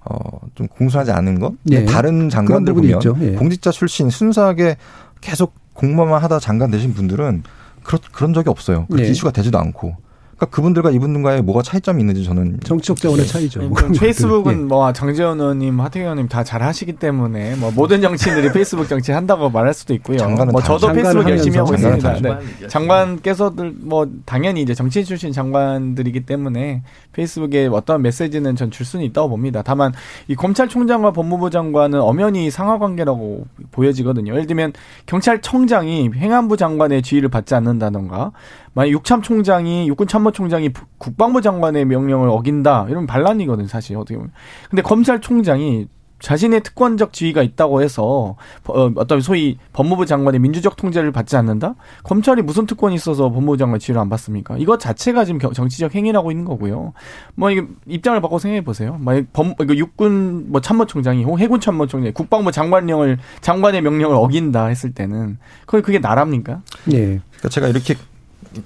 [0.04, 1.54] 어, 좀 공손하지 않은 것.
[1.64, 1.84] 네.
[1.86, 3.32] 다른 장관들 보면 예.
[3.32, 4.76] 공직자 출신 순수하게
[5.20, 7.42] 계속 공무원만 하다 장관 되신 분들은
[7.84, 8.86] 그런 그런 적이 없어요.
[8.90, 9.08] 그 네.
[9.08, 9.96] 이슈가 되지도 않고.
[10.36, 13.32] 그러니까 그분들과 이분들과의 뭐가 차이점이 있는지 저는 정치적 자원의 네.
[13.32, 13.62] 차이죠.
[13.62, 14.64] 뭐 페이스북은 네.
[14.64, 19.72] 뭐 장재원 의원님, 하태경 의원님 다 잘하시기 때문에 뭐 모든 정치인들이 페이스북 정치 한다고 말할
[19.72, 20.18] 수도 있고요.
[20.18, 22.20] 장관은 뭐 저도 페이스북 열심히 하고 있습니다.
[22.20, 22.38] 네.
[22.68, 26.82] 장관께서들 뭐 당연히 이제 정치인 출신 장관들이기 때문에
[27.12, 29.62] 페이스북에 어떤 메시지는 전 줄 수는 있다고 봅니다.
[29.62, 29.92] 다만
[30.26, 34.32] 이 검찰총장과 법무부 장관은 엄연히 상하 관계라고 보여지거든요.
[34.32, 34.72] 예를 들면
[35.06, 38.32] 경찰청장이 행안부 장관의 지휘를 받지 않는다던가
[38.74, 44.32] 만약 육참 총장이 육군 참모총장이 국방부 장관의 명령을 어긴다 이러면 반란이거든 사실 어떻게 보면.
[44.68, 45.88] 근데 검찰총장이
[46.20, 51.74] 자신의 특권적 지위가 있다고 해서 어, 어떤 소위 법무부 장관의 민주적 통제를 받지 않는다?
[52.02, 54.56] 검찰이 무슨 특권이 있어서 법무부 장관 지위를 안 받습니까?
[54.56, 56.94] 이것 자체가 지금 정치적 행위라고 있는 거고요.
[57.34, 58.96] 뭐 이게 입장을 바꿔 생각해 보세요.
[59.00, 64.92] 만약 법 이거 육군 뭐 참모총장이 해군 참모총장 이 국방부 장관령을 장관의 명령을 어긴다 했을
[64.92, 66.62] 때는 그게 그게 나랍니까?
[66.86, 67.20] 네.
[67.32, 67.96] 그러니까 제가 이렇게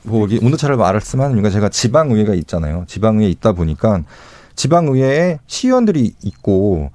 [0.03, 2.85] 뭐 온도차를 말씀하는 이유가 제가 지방의회가 있잖아요.
[2.87, 4.03] 지방의회 있다 보니까
[4.57, 6.91] 지방의회에 시의원들이 있고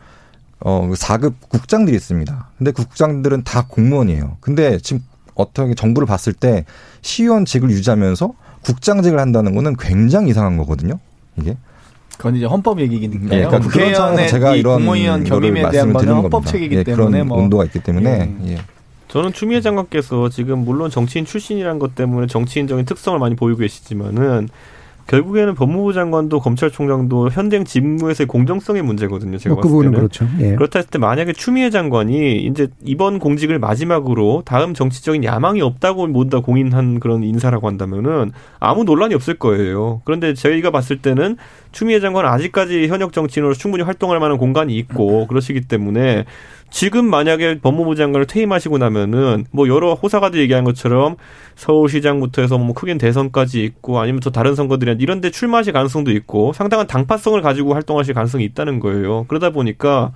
[0.59, 2.49] 어 4급 그 국장들이 있습니다.
[2.57, 4.37] 근데 그 국장들은 다 공무원이에요.
[4.39, 5.03] 근데 지금
[5.35, 6.65] 어떻게 정부를 봤을 때
[7.01, 8.33] 시의원직을 유지하면서
[8.63, 10.99] 국장직을 한다는 거는 굉장히 이상한 거거든요.
[11.37, 11.57] 이게.
[12.17, 13.29] 그건 이제 헌법 얘기니까요.
[13.29, 17.39] 네, 그러니까 국회의원의 제가 이런 공무원 겸임에 대한 거는 헌법 책이기 예, 때문에 그런 뭐
[17.39, 18.51] 온도가 있기 때문에 예.
[18.51, 18.57] 예.
[19.13, 24.49] 저는 추미애 장관께서 지금 물론 정치인 출신이란 것 때문에 정치인적인 특성을 많이 보이고 계시지만은
[25.05, 29.37] 결국에는 법무부 장관도 검찰총장도 현행 직무에서의 공정성의 문제거든요.
[29.37, 29.91] 제가 봤을 때는.
[29.91, 30.25] 그렇죠.
[30.39, 30.55] 예.
[30.55, 36.37] 그렇다 했을 때 만약에 추미애 장관이 이제 이번 공직을 마지막으로 다음 정치적인 야망이 없다고 모두
[36.37, 40.01] 다 공인한 그런 인사라고 한다면은 아무 논란이 없을 거예요.
[40.05, 41.37] 그런데 저희가 봤을 때는
[41.71, 46.25] 추미애 장관은 아직까지 현역 정치인으로 충분히 활동할 만한 공간이 있고 그러시기 때문에
[46.73, 51.17] 지금 만약에 법무부 장관을 퇴임하시고 나면은 뭐 여러 호사가들 얘기한 것처럼
[51.55, 56.51] 서울시장부터 해서 뭐 크긴 대선까지 있고 아니면 또 다른 선거들이 이런 데 출마하실 가능성도 있고
[56.53, 59.25] 상당한 당파성을 가지고 활동하실 가능성이 있다는 거예요.
[59.27, 60.13] 그러다 보니까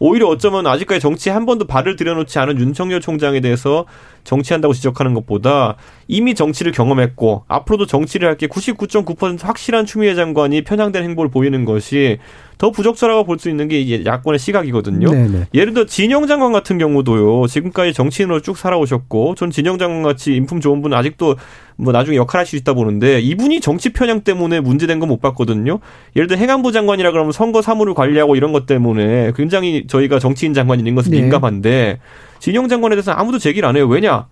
[0.00, 3.84] 오히려 어쩌면 아직까지 정치에 한 번도 발을 들여놓지 않은 윤석열 총장에 대해서
[4.24, 5.76] 정치한다고 지적하는 것보다
[6.08, 12.18] 이미 정치를 경험했고 앞으로도 정치를 할 게 99.9% 확실한 추미애 장관이 편향된 행보를 보이는 것이
[12.60, 15.10] 더 부적절하고 볼 수 있는 게 야권의 시각이거든요.
[15.10, 15.46] 네네.
[15.54, 17.46] 예를 들어 진영 장관 같은 경우도요.
[17.46, 21.36] 지금까지 정치인으로 쭉 살아오셨고 전 진영 장관 같이 인품 좋은 분 아직도
[21.76, 25.78] 뭐 나중에 역할할 수 있다 보는데 이분이 정치 편향 때문에 문제된 건 못 봤거든요.
[26.16, 30.80] 예를 들어 행안부 장관이라 그러면 선거 사무를 관리하고 이런 것 때문에 굉장히 저희가 정치인 장관이
[30.80, 31.22] 있는 것은 네.
[31.22, 31.98] 민감한데
[32.40, 33.86] 진영 장관에 대해서 아무도 제기를 안 해요.
[33.88, 34.26] 왜냐?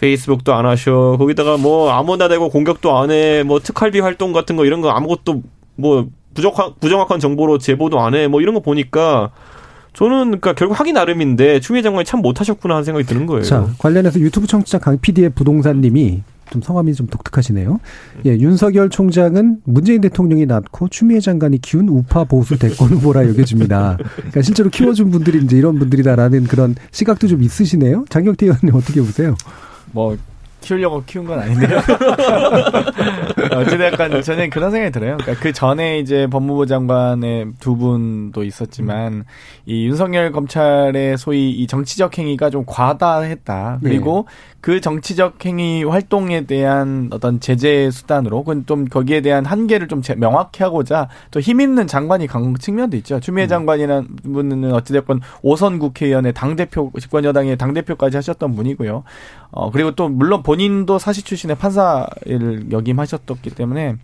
[0.00, 1.16] 페이스북도 안 하셔.
[1.18, 3.42] 거기다가 뭐 아무나 대고 공격도 안 해.
[3.42, 5.42] 뭐 특활비 활동 같은 거 이런 거 아무것도
[5.76, 8.28] 뭐 부적한 부정확한 정보로 제보도 안 해.
[8.28, 9.30] 뭐 이런 거 보니까
[9.92, 13.42] 저는 그러니까 결국 하기 나름인데 추미애 장관이 참 못하셨구나 하는 생각이 드는 거예요.
[13.44, 17.80] 자 관련해서 유튜브 청취자 강 PD의 부동산님이 좀 성함이 좀 독특하시네요.
[18.26, 23.98] 예, 윤석열 총장은 문재인 대통령이 낳고 추미애 장관이 키운 우파 보수 대권 후보라 여겨집니다.
[24.16, 28.04] 그러니까 실제로 키워준 분들이 이제 이런 분들이다라는 그런 시각도 좀 있으시네요.
[28.10, 29.36] 장경태 의원님 어떻게 보세요?
[29.92, 30.16] 뭐
[30.64, 31.78] 키우려고 키운 건 아닌데요.
[33.54, 35.16] 어찌됐건 저는 그런 생각이 들어요.
[35.18, 39.24] 그러니까 그 전에 이제 법무부 장관의 두 분도 있었지만
[39.66, 43.78] 이 윤석열 검찰의 소위 이 정치적 행위가 좀 과다했다.
[43.82, 44.54] 그리고 네.
[44.60, 50.62] 그 정치적 행위 활동에 대한 어떤 제재 수단으로 그건 좀 거기에 대한 한계를 좀 명확히
[50.62, 53.20] 하고자 또 힘 있는 장관이 간 측면도 있죠.
[53.20, 53.48] 추미애 음.
[53.48, 59.04] 장관이라는 분은 어찌됐건 오선 국회의원의 당대표, 집권 여당의 당대표까지 하셨던 분이고요.
[59.54, 63.96] 어, 그리고 또 물론 본인도 사시 출신의 판사를 역임하셨기 때문에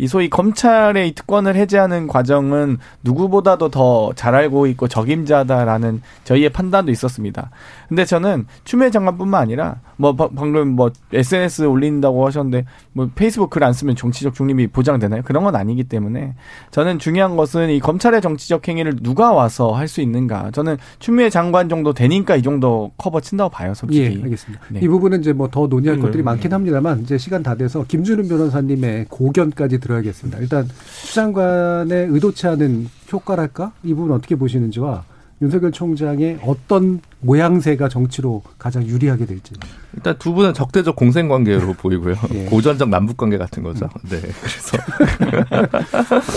[0.00, 6.90] 이 소위 검찰의 이 특권을 해제하는 과정은 누구보다도 더 잘 알고 있고 적임자다라는 저희의 판단도
[6.90, 7.50] 있었습니다.
[7.88, 13.74] 근데 저는 추미애 장관뿐만 아니라 뭐 방금 뭐 SNS 올린다고 하셨는데 뭐 페이스북 글 안
[13.74, 15.20] 쓰면 정치적 중립이 보장되나요?
[15.22, 16.34] 그런 건 아니기 때문에
[16.70, 20.50] 저는 중요한 것은 이 검찰의 정치적 행위를 누가 와서 할 수 있는가.
[20.52, 24.18] 저는 추미애 장관 정도 되니까 이 정도 커버 친다고 봐요, 솔직히.
[24.18, 24.64] 예, 알겠습니다.
[24.70, 24.80] 네.
[24.82, 28.28] 이 부분은 이제 뭐 더 논의할 음, 것들이 많긴 합니다만 이제 시간 다 돼서 김준우
[28.28, 30.38] 변호사님의 고견까지 들어 야겠습니다.
[30.38, 30.68] 일단
[31.04, 35.04] 추 장관의 의도치 않은 효과랄까 이 부분 어떻게 보시는지와
[35.42, 39.54] 윤석열 총장의 어떤 모양새가 정치로 가장 유리하게 될지.
[39.96, 42.14] 일단 두 분은 적대적 공생 관계로 보이고요.
[42.34, 42.44] 예.
[42.44, 43.86] 고전적 남북 관계 같은 거죠.
[43.86, 44.08] 음.
[44.10, 44.20] 네.
[44.20, 44.76] 그래서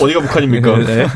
[0.02, 0.78] 어디가 북한입니까?
[0.78, 0.84] 네.
[0.86, 1.06] 네.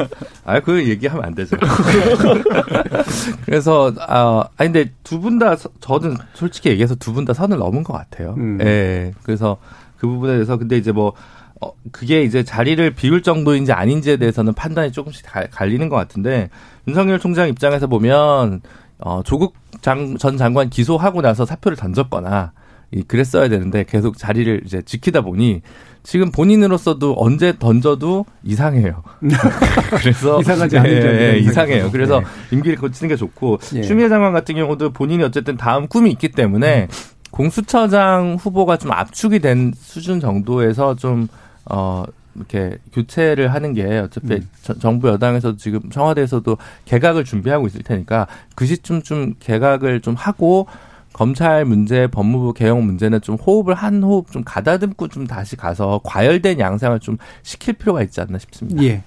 [0.45, 1.57] 아, 그 얘기하면 안 되죠.
[3.47, 7.83] 그래서 아, 아 근데 두 분 다 저는 솔직히 얘기해서 두 분 다 선을 넘은
[7.85, 8.35] 것 같아요.
[8.37, 8.59] 음.
[8.63, 9.13] 예.
[9.23, 9.57] 그래서
[9.97, 11.13] 그 부분에 대해서 근데 이제 뭐
[11.61, 16.51] 어, 그게 이제 자리를 비울 정도인지 아닌지에 대해서는 판단이 조금씩 갈리는 것 같은데
[16.87, 18.61] 윤석열 총장 입장에서 보면
[18.99, 22.53] 어, 조국 장, 전 장관 기소하고 나서 사표를 던졌거나
[22.91, 25.61] 이 그랬어야 되는데 계속 자리를 이제 지키다 보니
[26.03, 29.03] 지금 본인으로서도 언제 던져도 이상해요.
[30.01, 31.91] 그래서 이상하지 않은 네, 네, 이상해요.
[31.91, 32.27] 그래서 네.
[32.53, 33.83] 임기를 거치는 게 좋고 예.
[33.83, 36.89] 추미애 장관 같은 경우도 본인이 어쨌든 다음 꿈이 있기 때문에
[37.31, 41.29] 공수처장 후보가 좀 압축이 된 수준 정도에서 좀
[41.69, 42.05] 어,
[42.35, 44.49] 이렇게 교체를 하는 게 어차피 음.
[44.81, 50.67] 정부 여당에서 지금 청와대에서도 개각을 준비하고 있을 테니까 그 시점 좀 개각을 좀 하고
[51.13, 56.61] 검찰 문제, 법무부 개혁 문제는 좀 호흡을 한 호흡 좀 가다듬고 좀 다시 가서 과열된
[56.61, 58.81] 양상을 좀 시킬 필요가 있지 않나 싶습니다.
[58.85, 59.03] 예.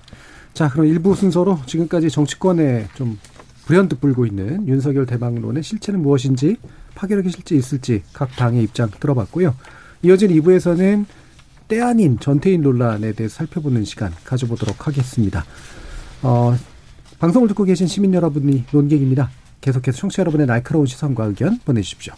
[0.53, 3.17] 자, 그럼 일부 순서로 지금까지 정치권에 좀
[3.65, 6.57] 불현듯 불고 있는 윤석열 대망론의 실체는 무엇인지
[6.95, 9.55] 파괴력이 실제 있을지 각 당의 입장 들어봤고요.
[10.03, 11.05] 이어진 2부에서는
[11.71, 15.45] 때 아닌 전태인 논란에 대해 살펴보는 시간 가져보도록 하겠습니다.
[16.21, 16.53] 어,
[17.17, 19.29] 방송을 듣고 계신 시민 여러분이 논객입니다.
[19.61, 22.13] 계속해서 청취자 여러분의 날카로운 시선과 의견 보내주십시오.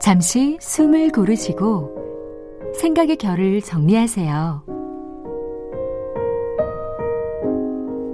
[0.00, 4.73] 잠시 숨을 고르시고 생각의 결을 정리하세요.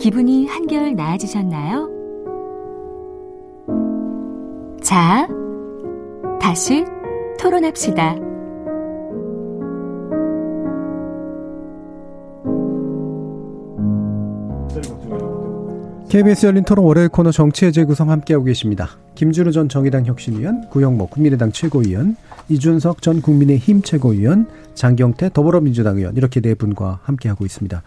[0.00, 1.90] 기분이 한결 나아지셨나요?
[4.82, 5.28] 자,
[6.40, 6.86] 다시
[7.38, 8.16] 토론합시다.
[16.08, 18.88] KBS 열린 토론 월요일 코너 정치의 재구성 함께하고 계십니다.
[19.16, 22.16] 김준우 전 정의당 혁신위원, 구영모 국민의당 최고위원,
[22.48, 27.82] 이준석 전 국민의힘 최고위원, 장경태 더불어민주당 의원 이렇게 네 분과 함께하고 있습니다.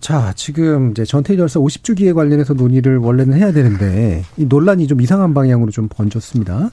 [0.00, 5.34] 자, 지금 이제 전태일 열사 50주기에 관련해서 논의를 원래는 해야 되는데 이 논란이 좀 이상한
[5.34, 6.70] 방향으로 좀 번졌습니다.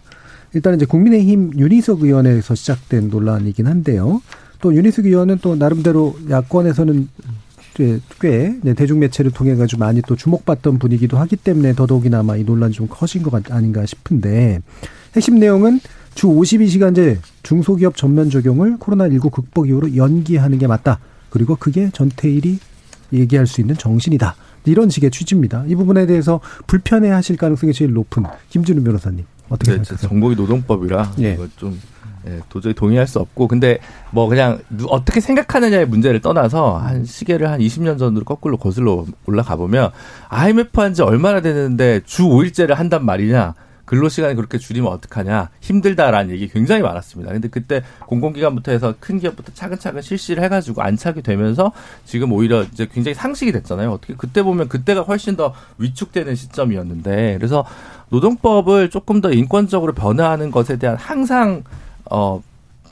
[0.54, 4.22] 일단 이제 국민의힘 윤희석 의원에서 시작된 논란이긴 한데요.
[4.62, 7.10] 또 윤희석 의원은 또 나름대로 야권에서는
[8.22, 12.88] 꽤 대중 매체를 통해 가지고 많이 또 주목받던 분이기도 하기 때문에 더더욱이나마 이 논란이 좀
[12.90, 14.62] 커진 것 아닌가 싶은데
[15.14, 15.82] 핵심 내용은
[16.14, 21.00] 주 52시간제 중소기업 전면 적용을 코로나19 극복 이후로 연기하는 게 맞다.
[21.30, 22.60] 그리고 그게 전태일이
[23.14, 24.36] 얘기할 수 있는 정신이다.
[24.66, 25.64] 이런 식의 취지입니다.
[25.68, 29.26] 이 부분에 대해서 불편해 하실 가능성이 제일 높은 김준우 변호사님.
[29.50, 30.10] 어떻게 네, 생각하세요?
[30.10, 31.38] 정보기 노동법이라 예.
[31.56, 31.80] 좀
[32.28, 33.78] 예, 도저히 동의할 수 없고 근데
[34.10, 39.92] 뭐 그냥 어떻게 생각하느냐의 문제를 떠나서 한 시계를 한 20년 전으로 거꾸로 거슬러 올라가 보면
[40.30, 43.54] IMF 한 지 얼마나 됐는데 주 5일제를 한단 말이냐
[43.86, 47.32] 근로 시간을 그렇게 줄이면 어떡하냐 힘들다라는 얘기 굉장히 많았습니다.
[47.32, 51.72] 근데 그때 공공기관부터 해서 큰 기업부터 차근차근 실시를 해가지고 안착이 되면서
[52.04, 53.92] 지금 오히려 이제 굉장히 상식이 됐잖아요.
[53.92, 57.66] 어떻게 그때 보면 그때가 훨씬 더 위축되는 시점이었는데 그래서
[58.10, 61.64] 노동법을 조금 더 인권적으로 변화하는 것에 대한 항상
[62.10, 62.42] 어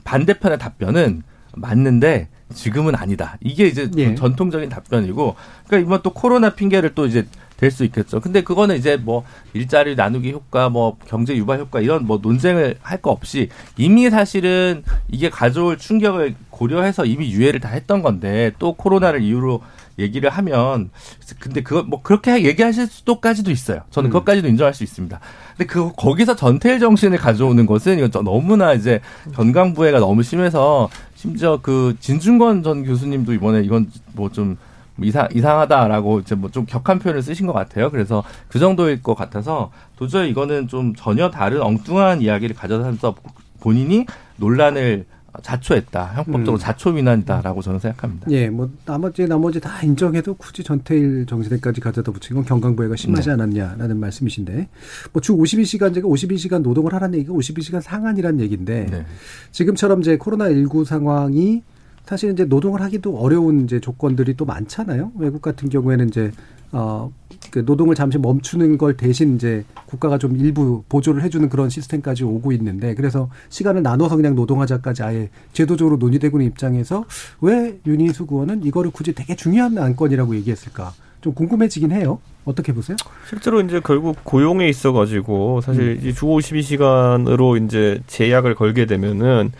[0.04, 1.22] 반대편의 답변은
[1.56, 3.36] 맞는데 지금은 아니다.
[3.40, 4.14] 이게 이제 예.
[4.14, 5.34] 전통적인 답변이고,
[5.66, 7.26] 그러니까 이번 또 코로나 핑계를 또 이제
[7.56, 8.20] 될 수 있겠죠.
[8.20, 13.00] 근데 그거는 이제 뭐 일자리 나누기 효과, 뭐 경제 유발 효과 이런 뭐 논쟁을 할
[13.00, 19.22] 거 없이 이미 사실은 이게 가져올 충격을 고려해서 이미 유예를 다 했던 건데 또 코로나를
[19.22, 19.60] 이유로
[19.98, 20.90] 얘기를 하면
[21.38, 23.80] 근데 그거 뭐 그렇게 얘기하실 수도까지도 있어요.
[23.90, 24.12] 저는 음.
[24.12, 25.20] 그것까지도 인정할 수 있습니다.
[25.56, 29.00] 근데 그 거기서 전태일 정신을 가져오는 것은 이건 너무나 이제
[29.34, 34.56] 건강부해가 너무 심해서 심지어 그 진중권 전 교수님도 이번에 이건 뭐좀
[35.02, 37.90] 이상 이상하다라고 이제 뭐 좀 격한 표현을 쓰신 것 같아요.
[37.90, 43.16] 그래서 그 정도일 것 같아서 도저히 이거는 좀 전혀 다른 엉뚱한 이야기를 가져다서
[43.60, 45.06] 본인이 논란을
[45.42, 46.12] 자초했다.
[46.14, 46.58] 형법적으로 음.
[46.58, 48.30] 자초 민환이다라고 저는 생각합니다.
[48.30, 53.32] 예, 뭐 나머지 나머지 다 인정해도 굳이 전태일 정신에까지 가져다 붙인 건 경강부회가 심하지 네.
[53.32, 54.68] 않았냐라는 말씀이신데
[55.12, 59.06] 뭐 주 52시간제가 52시간 노동을 하라는 얘기가 52시간 상한이라는 얘기인데 네.
[59.50, 61.64] 지금처럼 이제 코로나 19 상황이
[62.06, 65.12] 사실 이제 노동을 하기도 어려운 이제 조건들이 또 많잖아요.
[65.18, 66.30] 외국 같은 경우에는 이제
[66.72, 67.12] 어,
[67.50, 72.52] 그 노동을 잠시 멈추는 걸 대신 이제 국가가 좀 일부 보조를 해주는 그런 시스템까지 오고
[72.52, 77.04] 있는데 그래서 시간을 나눠서 그냥 노동하자까지 아예 제도적으로 논의되고 있는 입장에서
[77.40, 80.92] 왜 윤희수 의원은 이거를 굳이 되게 중요한 안건이라고 얘기했을까?
[81.20, 82.18] 좀 궁금해지긴 해요.
[82.44, 82.96] 어떻게 보세요?
[83.26, 86.12] 실제로 이제 결국 고용에 있어 가지고 사실 음.
[86.12, 89.52] 주 52시간으로 이제 제약을 걸게 되면은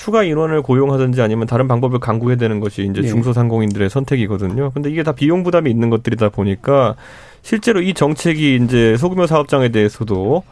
[0.00, 3.08] 추가 인원을 고용하든지 아니면 다른 방법을 강구해야 되는 것이 이제 네.
[3.08, 4.70] 중소상공인들의 선택이거든요.
[4.70, 6.94] 근데 이게 다 비용 부담이 있는 것들이다 보니까
[7.42, 10.42] 실제로 이 정책이 이제 소규모 사업장에 대해서도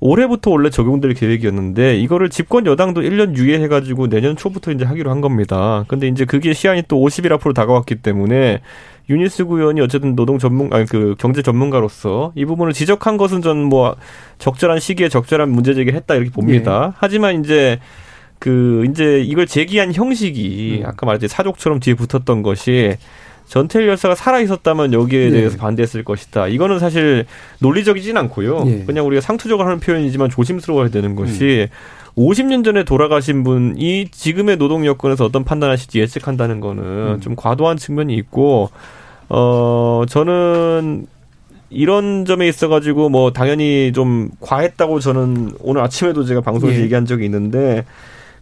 [0.00, 5.20] 올해부터 원래 적용될 계획이었는데 이거를 집권 여당도 1년 유예해 가지고 내년 초부터 이제 하기로 한
[5.20, 5.84] 겁니다.
[5.88, 8.62] 근데 이제 그게 시한이 또 50일 앞으로 다가왔기 때문에
[9.10, 13.94] 유니스 의원이 어쨌든 노동 전문 아니 그 경제 전문가로서 이 부분을 지적한 것은 전 뭐
[14.38, 16.92] 적절한 시기에 적절한 문제 제기를 했다 이렇게 봅니다.
[16.92, 16.96] 예.
[16.98, 17.78] 하지만 이제
[18.38, 20.86] 그 이제 이걸 제기한 형식이 음.
[20.86, 22.96] 아까 말했듯이 사족처럼 뒤에 붙었던 것이
[23.46, 25.30] 전태일 열사가 살아 있었다면 여기에 네.
[25.30, 26.48] 대해서 반대했을 것이다.
[26.48, 27.26] 이거는 사실
[27.60, 28.64] 논리적이진 않고요.
[28.64, 28.84] 네.
[28.84, 32.22] 그냥 우리가 상투적으로 하는 표현이지만 조심스러워야 되는 것이 음.
[32.22, 37.20] 50년 전에 돌아가신 분이 지금의 노동 여건에서 어떤 판단하실지 예측한다는 거는 음.
[37.20, 38.70] 좀 과도한 측면이 있고
[39.28, 41.06] 어 저는
[41.68, 46.84] 이런 점에 있어 가지고 뭐 당연히 좀 과했다고 저는 오늘 아침에도 제가 방송에서 예.
[46.84, 47.84] 얘기한 적이 있는데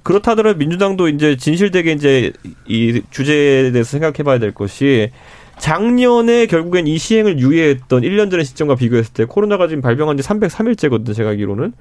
[0.05, 2.33] 그렇다 하더라도 민주당도 이제 진실되게 이제
[2.69, 5.11] 이 주제에 대해서 생각해봐야 될 것이
[5.59, 11.15] 작년에 결국엔 이 시행을 유예했던 1년 전의 시점과 비교했을 때 코로나가 지금 발병한 지 303일째거든요.
[11.15, 11.73] 제가 알기로는.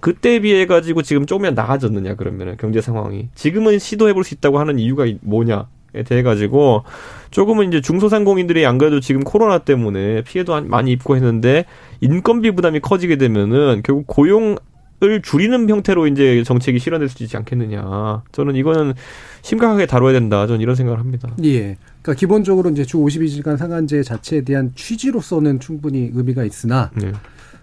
[0.00, 4.78] 그때에 비해 가지고 지금 조금이나 나아졌느냐 그러면은 경제 상황이 지금은 시도해 볼 수 있다고 하는
[4.80, 6.82] 이유가 뭐냐에 대해 가지고
[7.30, 11.66] 조금은 이제 중소상공인들이 안 그래도 지금 코로나 때문에 피해도 많이 입고 했는데
[12.00, 14.56] 인건비 부담이 커지게 되면은 결국 고용
[15.02, 18.22] 을 줄이는 형태로 이제 정책이 실현될 수 있지 않겠느냐.
[18.30, 18.94] 저는 이거는
[19.42, 20.46] 심각하게 다뤄야 된다.
[20.46, 21.28] 저는 이런 생각을 합니다.
[21.42, 21.76] 예.
[22.02, 27.10] 그러니까 기본적으로 이제 주 52시간 상한제 자체에 대한 취지로서는 충분히 의미가 있으나 네.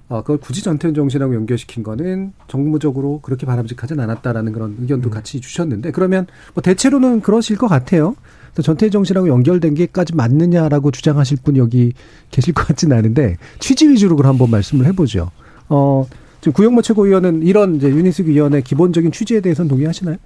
[0.09, 5.11] 어, 그걸 굳이 전태현 정신하고 연결시킨 거는 정무적으로 그렇게 바람직하진 않았다라는 그런 의견도 음.
[5.11, 8.15] 같이 주셨는데 그러면 뭐 대체로는 그러실 것 같아요.
[8.61, 11.93] 전태일 정신하고 연결된 게까지 맞느냐라고 주장하실 분이 여기
[12.31, 15.31] 계실 것 같지는 않은데 취지 위주로 그럼 한번 말씀을 해보죠.
[15.69, 16.05] 어,
[16.41, 20.17] 지금 구영모 최고위원은 이런 이제 유니스 위원회 기본적인 취지에 대해서는 동의하시나요?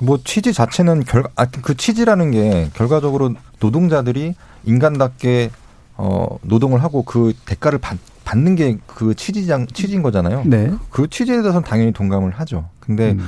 [0.00, 5.50] 뭐 취지 자체는 결과 아, 그 취지라는 게 결과적으로 노동자들이 인간답게
[5.96, 10.42] 어 노동을 하고 그 대가를 받, 받는 게 그 취지장 취지인 거잖아요.
[10.44, 10.72] 네.
[10.90, 12.68] 그 취지에 대해서는 당연히 동감을 하죠.
[12.80, 13.24] 근데 음.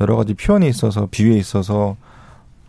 [0.00, 1.96] 여러 가지 표현이 있어서 비유에 있어서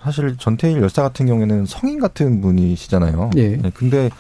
[0.04, 3.32] 사실 전태일 열사 같은 경우에는 성인 같은 분이시잖아요.
[3.38, 3.58] 예.
[3.58, 3.72] 네.
[3.74, 4.12] 근데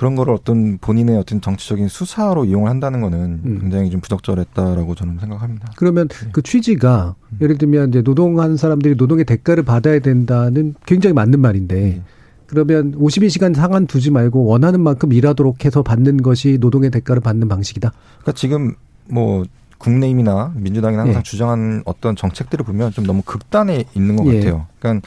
[0.00, 3.58] 그런 거를 어떤 본인의 어떤 정치적인 수사로 이용을 한다는 거는 음.
[3.60, 5.72] 굉장히 좀 부적절했다라고 저는 생각합니다.
[5.76, 6.28] 그러면 네.
[6.32, 7.38] 그 취지가 음.
[7.42, 12.02] 예를 들면 이제 노동하는 사람들이 노동의 대가를 받아야 된다는 굉장히 맞는 말인데 네.
[12.46, 17.92] 그러면 52시간 상한 두지 말고 원하는 만큼 일하도록 해서 받는 것이 노동의 대가를 받는 방식이다.
[18.20, 18.76] 그러니까 지금
[19.06, 19.44] 뭐
[19.76, 21.22] 국내임이나 민주당이 항상 예.
[21.22, 24.38] 주장한 어떤 정책들을 보면 좀 너무 극단에 있는 것 예.
[24.38, 24.66] 같아요.
[24.78, 25.06] 그러니까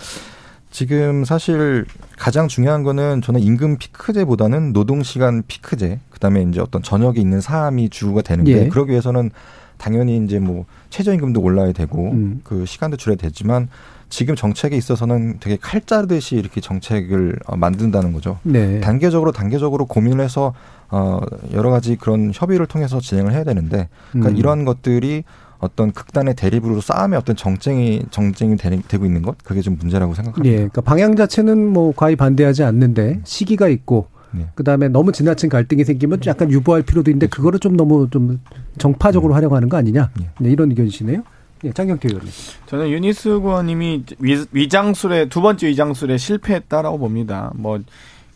[0.73, 1.85] 지금 사실
[2.17, 7.41] 가장 중요한 거는 저는 임금 피크제보다는 노동 시간 피크제, 그 다음에 이제 어떤 저녁에 있는
[7.41, 8.67] 사람이 주가 되는데 예.
[8.69, 9.29] 그러기 위해서는
[9.77, 12.41] 당연히 이제 뭐 최저임금도 올라야 되고 음.
[12.43, 13.69] 그 시간도 줄여야 되지만
[14.09, 18.39] 지금 정책에 있어서는 되게 칼자르듯이 이렇게 정책을 어, 만든다는 거죠.
[18.41, 18.79] 네.
[18.79, 20.55] 단계적으로 단계적으로 고민을 해서
[20.89, 21.19] 어
[21.53, 24.37] 여러 가지 그런 협의를 통해서 진행을 해야 되는데 그러니까 음.
[24.37, 25.23] 이러한 것들이
[25.63, 30.51] 어떤 극단의 대립으로 싸움의 어떤 정쟁이 정쟁이 되고 있는 것 그게 좀 문제라고 생각합니다.
[30.51, 34.47] 예, 그러니까 방향 자체는 뭐 거의 반대하지 않는데 시기가 있고 네.
[34.55, 37.37] 그다음에 너무 지나친 갈등이 생기면 약간 유보할 필요도 있는데 그렇죠.
[37.37, 38.41] 그거를 좀 너무 좀
[38.77, 39.35] 정파적으로 네.
[39.35, 40.29] 하려고 하는 거 아니냐 네.
[40.39, 41.23] 네, 이런 의견이시네요.
[41.65, 42.29] 예, 장경태 의원님.
[42.65, 44.03] 저는 유니스 의원님이
[44.51, 47.53] 위장술에 두 번째 위장술에 실패했다라고 봅니다.
[47.55, 47.79] 뭐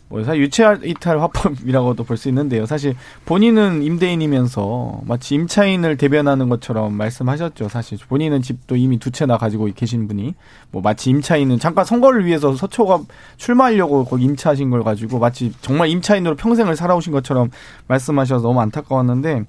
[0.08, 2.66] 뭐 사실 유체 이탈 화법이라고도 볼 수 있는데요.
[2.66, 2.94] 사실
[3.26, 7.68] 본인은 임대인이면서 마치 임차인을 대변하는 것처럼 말씀하셨죠.
[7.68, 10.34] 사실 본인은 집도 이미 두 채나 가지고 계신 분이
[10.70, 13.00] 뭐 마치 임차인은 잠깐 선거를 위해서 서초가
[13.36, 17.50] 출마하려고 거기 임차하신 걸 가지고 마치 정말 임차인으로 평생을 살아오신 것처럼
[17.86, 19.44] 말씀하셔서 너무 안타까웠는데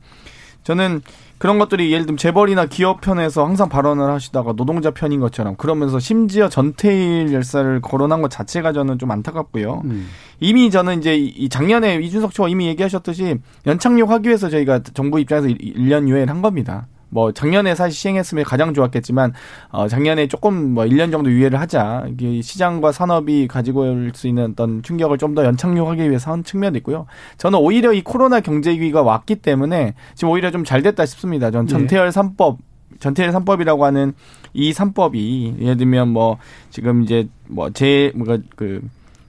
[0.64, 1.02] 저는
[1.38, 6.50] 그런 것들이 예를 들면 재벌이나 기업 편에서 항상 발언을 하시다가 노동자 편인 것처럼 그러면서 심지어
[6.50, 9.82] 전태일 열사를 거론한 것 자체가 저는 좀 안타깝고요.
[9.86, 10.10] 음.
[10.42, 15.48] 이미 저는 이제 이 작년에 이준석 씨가 이미 얘기하셨듯이 연착륙 하기 위해서 저희가 정부 입장에서
[15.48, 16.88] 1년 유예를 한 겁니다.
[17.10, 19.34] 뭐 작년에 사실 시행했으면 가장 좋았겠지만
[19.70, 22.06] 어 작년에 조금 뭐 1년 정도 유예를 하자.
[22.10, 26.78] 이게 시장과 산업이 가지고 올 수 있는 어떤 충격을 좀 더 연착륙하기 위해서 한 측면도
[26.80, 27.06] 있고요.
[27.38, 31.52] 저는 오히려 이 코로나 경제 위기가 왔기 때문에 지금 오히려 좀 잘 됐다 싶습니다.
[31.52, 31.72] 전 네.
[31.72, 32.58] 전태열 삼법
[33.00, 34.14] 전태일 삼법이라고 하는
[34.54, 36.38] 이 삼법이 예를 들면 뭐
[36.70, 38.82] 지금 이제 뭐제 뭐가 그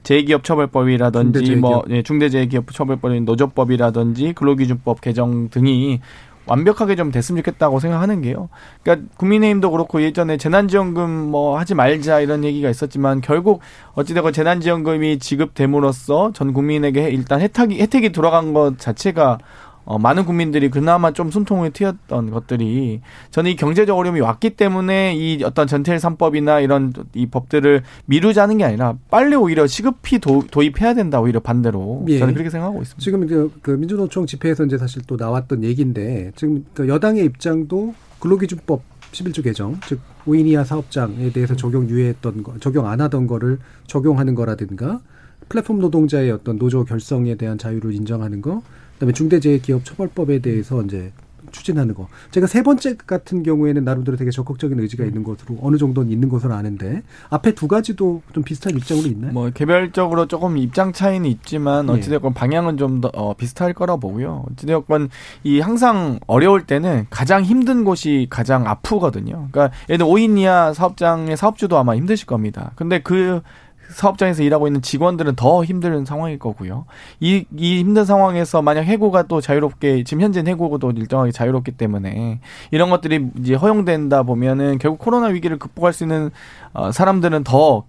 [0.02, 1.60] 재기업 처벌법이라든지 중대재해기업.
[1.60, 6.00] 뭐 예, 중대재해기업 처벌법인 노조법이라든지 근로기준법 개정 등이
[6.50, 8.48] 완벽하게 좀 됐으면 좋겠다고 생각하는 게요.
[8.82, 13.60] 그러니까 국민의힘도 그렇고 예전에 재난지원금 뭐 하지 말자 이런 얘기가 있었지만 결국
[13.94, 19.38] 어찌되건 재난지원금이 지급됨으로써 전 국민에게 일단 혜택이 혜택이 돌아간 것 자체가
[19.84, 23.00] 어, 많은 국민들이 그나마 좀 숨통을 트였던 것들이
[23.30, 28.64] 저는 이 경제적 어려움이 왔기 때문에 이 어떤 전태일 3법이나 이런 이 법들을 미루자는 게
[28.64, 32.18] 아니라 빨리 오히려 시급히 도, 입해야 된다 오히려 반대로 예.
[32.18, 33.02] 저는 그렇게 생각하고 있습니다.
[33.02, 38.82] 지금 그, 그 민주노총 집회에서 이제 사실 또 나왔던 얘기인데 지금 그 여당의 입장도 근로기준법
[39.12, 44.34] 11조 개정, 즉 5인 이하 사업장에 대해서 적용 유예했던 거, 적용 안 하던 거를 적용하는
[44.34, 45.00] 거라든가
[45.48, 48.62] 플랫폼 노동자의 어떤 노조 결성에 대한 자유를 인정하는 거,
[49.00, 51.10] 그다음에 중대재해기업처벌법에 대해서 이제
[51.50, 52.06] 추진하는 거.
[52.30, 56.54] 제가 세 번째 같은 경우에는 나름대로 되게 적극적인 의지가 있는 것으로 어느 정도는 있는 것으로
[56.54, 59.32] 아는데 앞에 두 가지도 좀 비슷한 입장으로 있나요?
[59.32, 61.92] 뭐 개별적으로 조금 입장 차이는 있지만 예.
[61.92, 64.44] 어찌됐건 방향은 좀더 어, 비슷할 거라 보고요.
[64.52, 65.08] 어찌됐건
[65.42, 69.48] 이 항상 어려울 때는 가장 힘든 곳이 가장 아프거든요.
[69.50, 72.72] 그러니까 예를 들어 5인 이하 사업장의 사업주도 아마 힘드실 겁니다.
[72.76, 73.40] 근데 그
[73.90, 76.86] 사업장에서 일하고 있는 직원들은 더 힘든 상황일 거고요.
[77.20, 82.90] 이, 이 힘든 상황에서 만약 해고가 또 자유롭게, 지금 현재 해고도 일정하게 자유롭기 때문에 이런
[82.90, 86.30] 것들이 이제 허용된다 보면은 결국 코로나 위기를 극복할 수 있는
[86.72, 87.84] 어, 사람들은 더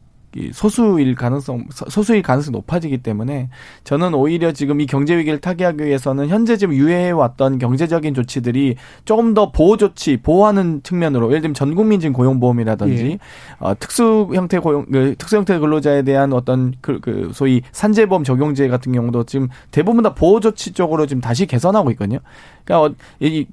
[0.54, 3.50] 소수일 가능성 소수일 가능성이 높아지기 때문에
[3.84, 8.76] 저는 오히려 지금 이 경제 위기를 타개하기 위해서는 현재 지금 유예해 왔던 경제적인 조치들이
[9.06, 13.18] 조금 더 보호 조치 보호하는 측면으로 예를 들면 전 국민 진 고용보험이라든지 예.
[13.60, 18.68] 어, 특수 형태 고용 그, 특수 형태 근로자에 대한 어떤 그, 그 소위 산재보험 적용제
[18.70, 22.20] 같은 경우도 지금 대부분 다 보호 조치 쪽으로 지금 다시 개선하고 있거든요.
[22.64, 23.46] 그러니까 어, 이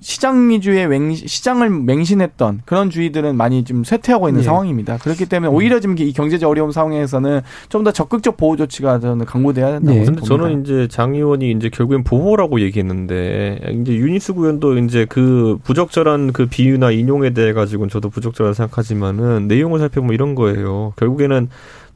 [0.00, 4.44] 시장 위주의 맹, 시장을 맹신했던 그런 주의들은 많이 좀 쇠퇴하고 있는 예.
[4.44, 4.98] 상황입니다.
[4.98, 9.72] 그렇기 때문에 오히려 지금 이 경제적 어려움 상황에서는 좀 더 적극적 보호 조치가 저는 강구돼야
[9.78, 10.04] 된다고 네.
[10.04, 10.26] 봅니다.
[10.26, 16.46] 저는 이제 장 의원이 이제 결국엔 보호라고 얘기했는데 이제 유니스 구현도 이제 그 부적절한 그
[16.46, 20.94] 비유나 인용에 대해 가지고는 저도 부적절하다 생각하지만은 내용을 살펴보면 이런 거예요.
[20.96, 21.48] 결국에는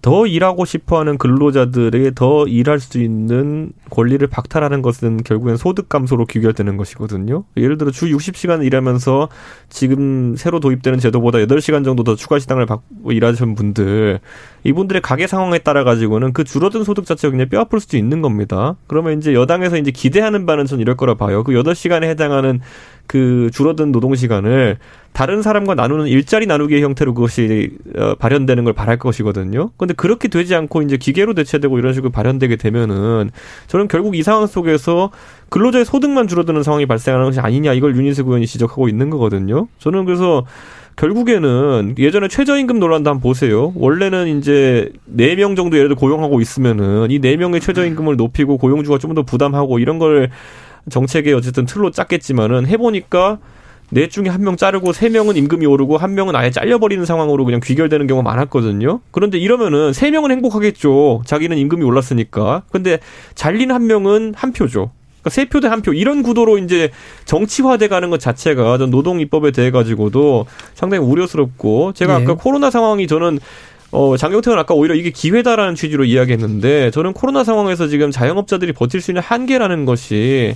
[0.02, 6.76] 더 일하고 싶어하는 근로자들에게 더 일할 수 있는 권리를 박탈하는 것은 결국엔 소득 감소로 귀결되는
[6.78, 7.44] 것이거든요.
[7.56, 9.28] 예를 들어 주 60시간 일하면서
[9.68, 14.20] 지금 새로 도입되는 제도보다 8시간 정도 더 추가 시당을 받고 일하시는 분들
[14.64, 18.76] 이분들의 가계 상황에 따라 가지고는 그 줄어든 소득 자체가 그냥 뼈 아플 수도 있는 겁니다.
[18.86, 21.44] 그러면 이제 여당에서 이제 기대하는 바는 전 이럴 거라 봐요.
[21.44, 22.60] 그 8시간에 해당하는
[23.06, 24.78] 그 줄어든 노동 시간을
[25.12, 29.70] 다른 사람과 나누는 일자리 나누기의 형태로 그것이 어, 발현되는 걸 바랄 것이거든요.
[29.76, 33.30] 근데 그렇게 되지 않고 이제 기계로 대체되고 이런 식으로 발현되게 되면은
[33.66, 35.10] 저는 결국 이 상황 속에서
[35.50, 39.66] 근로자의 소득만 줄어드는 상황이 발생하는 것이 아니냐 이걸 윤희숙 의원이 지적하고 있는 거거든요.
[39.78, 40.46] 저는 그래서
[40.96, 43.72] 결국에는 예전에 최저임금 논란도 한번 보세요.
[43.74, 49.14] 원래는 이제 네 명 정도 예를 들어 고용하고 있으면은 이 네명의 최저임금을 높이고 고용주가 좀
[49.14, 50.30] 더 부담하고 이런 걸
[50.88, 53.38] 정책의 어쨌든 틀로 짰겠지만은 해보니까
[53.90, 57.60] 넷 중에 한 명 자르고 세 명은 임금이 오르고 한 명은 아예 잘려버리는 상황으로 그냥
[57.62, 59.00] 귀결되는 경우가 많았거든요.
[59.10, 61.22] 그런데 이러면은 세 명은 행복하겠죠.
[61.26, 62.62] 자기는 임금이 올랐으니까.
[62.70, 62.98] 근데
[63.34, 64.90] 잘린 한 명은 한 표죠.
[65.22, 66.90] 그러니까 세 표 대 한 표 이런 구도로 이제
[67.26, 72.22] 정치화돼 가는 것 자체가 노동 입법에 대해 가지고도 상당히 우려스럽고 제가 예.
[72.22, 73.38] 아까 코로나 상황이 저는
[73.92, 79.10] 어, 장경태는 아까 오히려 이게 기회다라는 취지로 이야기했는데 저는 코로나 상황에서 지금 자영업자들이 버틸 수
[79.10, 80.54] 있는 한계라는 것이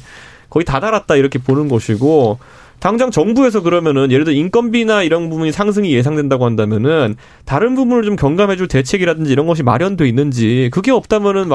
[0.49, 2.39] 거의 다 달았다 이렇게 보는 것이고
[2.79, 8.69] 당장 정부에서 그러면은 예를 들어 인건비나 이런 부분이 상승이 예상된다고 한다면은 다른 부분을 좀 경감해줄
[8.69, 11.49] 대책이라든지 이런 것이 마련돼 있는지 그게 없다면은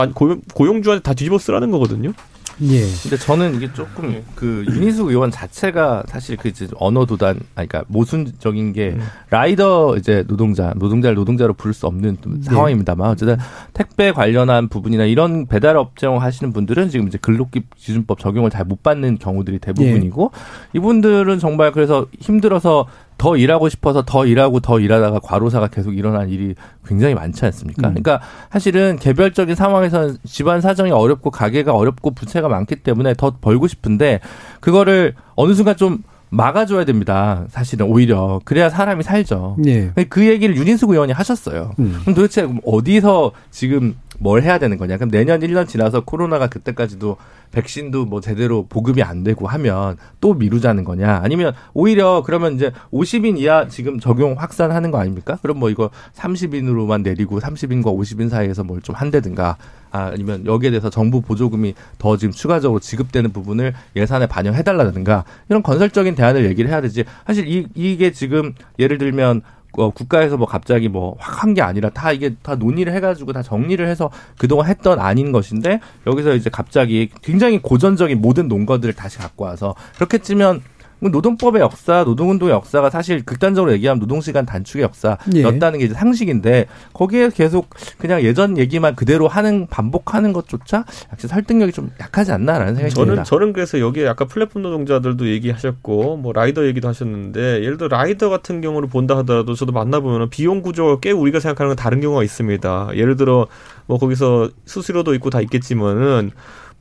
[0.53, 2.13] 고용주한테 다 뒤집어 쓰라는 거거든요.
[2.61, 2.81] 예.
[3.01, 4.23] 근데 저는 이게 조금 예.
[4.35, 9.01] 그 윤희숙 의원 자체가 사실 그 이제 언어 도단, 아니 그러니까 모순적인 게 음.
[9.29, 12.41] 라이더 이제 노동자, 노동자를 노동자로 부를 수 없는 네.
[12.43, 13.37] 상황입니다만 어쨌든
[13.73, 18.83] 택배 관련한 부분이나 이런 배달 업종 하시는 분들은 지금 이제 근로기 기준법 적용을 잘 못
[18.83, 20.77] 받는 경우들이 대부분이고 예.
[20.77, 22.85] 이분들은 정말 그래서 힘들어서
[23.19, 26.55] 더 일하고 싶어서 더 일하고 더 일하다가 과로사가 계속 일어난 일이
[26.87, 27.89] 굉장히 많지 않습니까?
[27.89, 27.93] 음.
[28.01, 34.21] 그러니까 사실은 개별적인 상황에서 집안 사정이 어렵고 가게가 어렵고 부채가 많기 때문에 더 벌고 싶은데
[34.61, 35.99] 그거를 어느 순간 좀
[36.29, 37.45] 막아줘야 됩니다.
[37.49, 39.57] 사실은 오히려 그래야 사람이 살죠.
[39.65, 39.91] 예.
[40.09, 41.73] 그 얘기를 윤인숙 의원이 하셨어요.
[41.79, 41.99] 음.
[42.01, 44.97] 그럼 도대체 어디서 지금 뭘 해야 되는 거냐?
[44.97, 47.17] 그럼 내년 1년 지나서 코로나가 그때까지도
[47.51, 51.21] 백신도 뭐 제대로 보급이 안 되고 하면 또 미루자는 거냐?
[51.23, 55.37] 아니면 오히려 그러면 이제 50인 이하 지금 적용 확산하는 거 아닙니까?
[55.41, 59.57] 그럼 뭐 이거 30인으로만 내리고 30인과 50인 사이에서 뭘 좀 한다든가
[59.91, 66.15] 아, 아니면 여기에 대해서 정부 보조금이 더 지금 추가적으로 지급되는 부분을 예산에 반영해달라든가 이런 건설적인
[66.15, 67.05] 대안을 얘기를 해야 되지.
[67.25, 69.41] 사실 이, 이게 지금 예를 들면
[69.77, 73.41] 어, 국가에서 뭐 갑자기 뭐 확 한 게 아니라 다 이게 다 논의를 해가지고 다
[73.43, 79.45] 정리를 해서 그동안 했던 아닌 것인데 여기서 이제 갑자기 굉장히 고전적인 모든 논거들을 다시 갖고
[79.45, 80.61] 와서 그렇게 찌면 뭐
[80.99, 87.69] 노동법의 역사, 노동운동의 역사가 사실 극단적으로 얘기하면 노동시간 단축의 역사였다는 게 이제 상식인데 거기에 계속
[87.97, 93.23] 그냥 예전 얘기만 그대로 하는 반복하는 것조차 역시 설득력이 좀 약하지 않나라는 생각이 저는, 듭니다.
[93.23, 98.59] 저는 그래서 여기에 아까 플랫폼 노동자들도 얘기하셨고 뭐 라이더 얘기도 하셨는데 예를 들어 라이더 같은
[98.61, 102.89] 경우를 본다 하더라도 저도 만나보면 비용 구조가 꽤 우리가 생각하는 건 다른 경우가 있습니다.
[102.95, 103.47] 예를 들어
[103.85, 106.31] 뭐 거기서 수수료도 있고 다 있겠지만은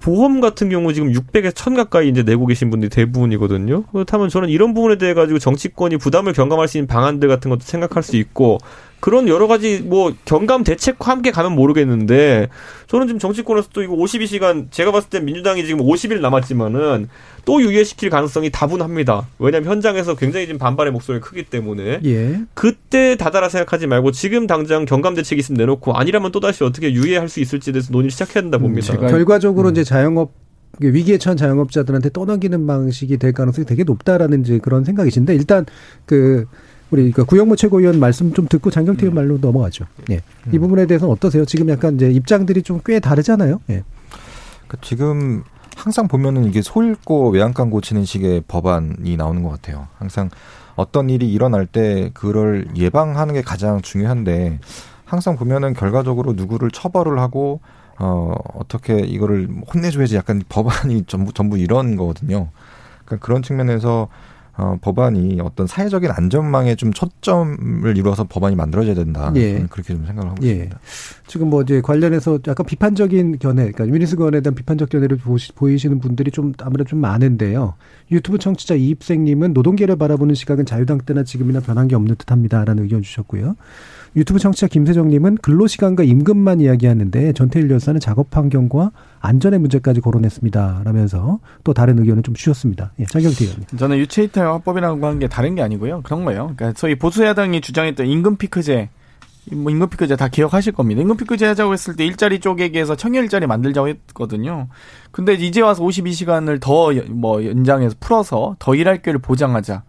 [0.01, 3.83] 보험 같은 경우 지금 600에 1000 가까이 이제 내고 계신 분들이 대부분이거든요.
[3.85, 8.03] 그렇다면 저는 이런 부분에 대해 가지고 정치권이 부담을 경감할 수 있는 방안들 같은 것도 생각할
[8.03, 8.59] 수 있고
[9.01, 12.49] 그런 여러 가지 뭐 경감 대책과 함께 가면 모르겠는데
[12.87, 17.09] 저는 지금 정치권에서 또 이거 52시간 제가 봤을 때 민주당이 지금 50일 남았지만은
[17.49, 19.27] 또 유예시킬 가능성이 다분합니다.
[19.39, 22.41] 왜냐하면 현장에서 굉장히 지금 반발의 목소리가 크기 때문에 예.
[22.53, 27.31] 그때 다다라 생각하지 말고 지금 당장 경감 대책이 있으면 내놓고 아니라면 또 다시 어떻게 유예할
[27.31, 28.93] 수 있을지에 대해서 논의를 시작해야 된다 봅니다.
[28.93, 29.73] 음, 결과적으로 음.
[29.73, 30.33] 이제 자영업
[30.81, 35.65] 위기에 처한 자영업자들한테 떠넘기는 방식이 될 가능성이 되게 높다라는 이제 그런 생각이신데 일단
[36.05, 36.45] 그
[36.91, 39.23] 우리 그 구영모 최고위원 말씀 좀 듣고 장경태 의원 음.
[39.23, 39.87] 말로 넘어가죠.
[40.11, 40.17] 예.
[40.17, 40.55] 음.
[40.55, 41.47] 이 부분에 대해서는 어떠세요?
[41.47, 43.63] 지금 약간 이제 입장들이 좀 꽤 다르잖아요.
[43.71, 43.85] 예.
[44.67, 45.45] 그 지금
[45.79, 49.87] 항상 보면은 이게 소 읽고 외양간 고치는 식의 법안이 나오는 것 같아요.
[49.97, 50.29] 항상
[50.75, 54.59] 어떤 일이 일어날 때 그걸 예방하는 게 가장 중요한데
[55.05, 57.61] 항상 보면은 결과적으로 누구를 처벌을 하고
[57.97, 62.49] 어 어떻게 이거를 혼내줘야지 약간 법안이 전부 전부 이런 거거든요.
[63.05, 64.09] 그러니까 그런 측면에서
[64.59, 69.33] 어, 법안이 어떤 사회적인 안전망에 좀 초점을 이루어서 법안이 만들어져야 된다.
[69.37, 69.65] 예.
[69.71, 70.51] 그렇게 좀 생각을 하고 예.
[70.51, 70.81] 있습니다.
[71.29, 76.01] 지금 뭐 이제 관련해서 약간 비판적인 견해, 그러니까 윤희숙 건에 대한 비판적 견해를 보시, 보이시는
[76.01, 77.75] 분들이 좀 아무래도 좀 많은데요.
[78.11, 83.55] 유튜브 청취자 이입생님은 노동계를 바라보는 시각은 자유당 때나 지금이나 변한 게 없는 듯합니다라는 의견 주셨고요.
[84.19, 88.91] 유튜브 청취자 김세정님은 근로시간과 임금만 이야기하는데 전태일 열사는 작업 환경과
[89.21, 90.83] 안전의 문제까지 거론했습니다.
[90.85, 92.93] 라면서 또 다른 의견을 좀 주셨습니다.
[92.99, 93.67] 예, 장경태 의원님.
[93.79, 96.03] 저는 유체이탈 화법이라고 하는 게 다른 게 아니고요.
[96.03, 96.53] 그런 거예요.
[96.57, 98.89] 그러니까 소위 보수야당이 주장했던 임금 피크제
[99.53, 101.01] 뭐 임금 피크제 다 기억하실 겁니다.
[101.01, 104.67] 임금 피크제 하자고 했을 때 일자리 쪼개기해서 청일자리 만들자고 했거든요.
[105.13, 109.85] 근데 이제 와서 52시간을 더 뭐 연장해서 풀어서 더 일할 기회를 보장하자.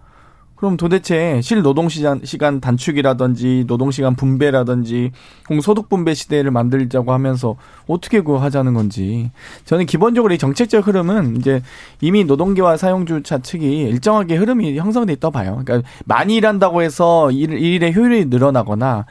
[0.60, 5.12] 그럼 도대체 실노동시간 시간 단축이라든지 노동 시간 분배라든지
[5.47, 7.55] 공소득 분배 시대를 만들자고 하면서
[7.88, 9.32] 어떻게 그거 하자는 건지
[9.64, 11.62] 저는 기본적으로 이 정책적 흐름은 이제
[12.01, 15.62] 이미 노동계와 사용주차 측이 일정하게 흐름이 형성돼 있다 봐요.
[15.64, 19.05] 그러니까 많이 일한다고 해서 일, 일의 효율이 늘어나거나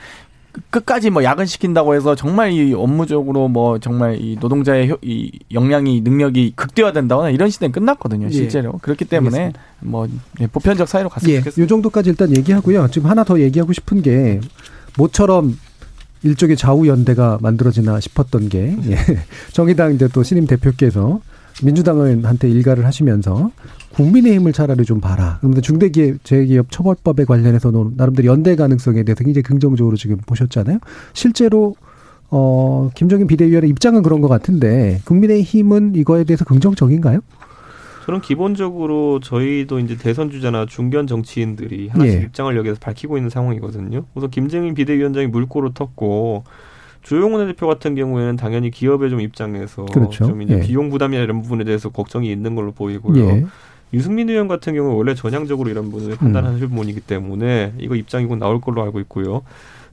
[0.71, 6.53] 끝까지 뭐 야근시킨다고 해서 정말 이 업무적으로 뭐 정말 이 노동자의 효, 이 역량이 능력이
[6.57, 8.31] 극대화된다거나 이런 시대는 끝났거든요 예.
[8.31, 8.79] 실제로 예.
[8.81, 9.61] 그렇기 때문에 알겠습니다.
[9.81, 10.09] 뭐
[10.41, 11.39] 예, 보편적 사회로 갔으면 예.
[11.41, 11.65] 좋겠습니다.
[11.65, 12.89] 이 정도까지 일단 얘기하고요.
[12.91, 14.41] 지금 하나 더 얘기하고 싶은 게
[14.97, 15.59] 모처럼
[16.23, 18.97] 일종의 좌우 연대가 만들어지나 싶었던 게 예.
[19.53, 21.21] 정의당 이제 또 신임 대표께서
[21.63, 23.51] 민주당을 한테 일가를 하시면서
[23.95, 25.39] 국민의힘을 차라리 좀 봐라.
[25.41, 30.79] 그런데 중대기업 처벌법에 관련해서는 나름대로 연대 가능성에 대해서 굉장히 긍정적으로 지금 보셨잖아요.
[31.13, 31.75] 실제로
[32.31, 37.21] 어 김정인 비대위원의 입장은 그런 것 같은데 국민의힘은 이거에 대해서 긍정적인가요?
[38.05, 42.23] 저는 기본적으로 저희도 이제 대선 주자나 중견 정치인들이 하나씩 예.
[42.23, 44.05] 입장을 여기서 밝히고 있는 상황이거든요.
[44.15, 46.45] 우선 김정인 비대위원장이 물꼬를 텄고
[47.09, 50.27] 조용훈 대표 같은 경우에는 당연히 기업의 좀 입장에서 그렇죠.
[50.27, 50.61] 좀 이제 예.
[50.61, 53.25] 비용 부담이나 이런 부분에 대해서 걱정이 있는 걸로 보이고요.
[53.31, 53.47] 예.
[53.95, 56.69] 유승민 의원 같은 경우 원래 전향적으로 이런 부분을 판단하는 음.
[56.69, 59.41] 분이기 때문에 이거 입장이 곧 나올 걸로 알고 있고요.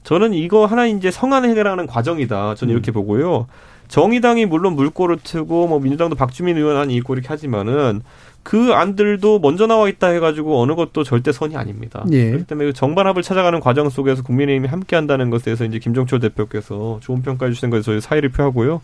[0.04, 2.54] 저는 이거 하나 이제 성안 해결하는 과정이다.
[2.54, 2.76] 저는 음.
[2.76, 3.46] 이렇게 보고요.
[3.88, 8.02] 정의당이 물론 물꼬를 트고 뭐 민주당도 박주민 의원 안이 있고 이렇게 하지만은
[8.46, 12.06] 그 안들도 먼저 나와 있다 해가지고 어느 것도 절대 선이 아닙니다.
[12.12, 12.26] 예.
[12.26, 17.22] 그렇기 때문에 그 정반합을 찾아가는 과정 속에서 국민의힘이 함께한다는 것에 대해서 이제 김종철 대표께서 좋은
[17.22, 18.82] 평가해 주신 것에 저희 사의를 표하고요.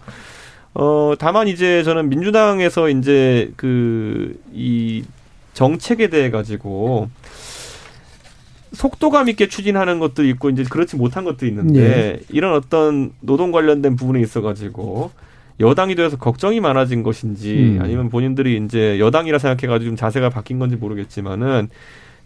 [0.74, 5.04] 어, 다만 이제 저는 민주당에서 이제 그, 이
[5.54, 7.08] 정책에 대해 가지고
[8.72, 12.20] 속도감 있게 추진하는 것도 있고 이제 그렇지 못한 것도 있는데 예.
[12.30, 15.12] 이런 어떤 노동 관련된 부분에 있어 가지고
[15.62, 17.78] 여당이 되어서 걱정이 많아진 것인지 음.
[17.80, 21.68] 아니면 본인들이 이제 여당이라 생각해 가지고 좀 자세가 바뀐 건지 모르겠지만은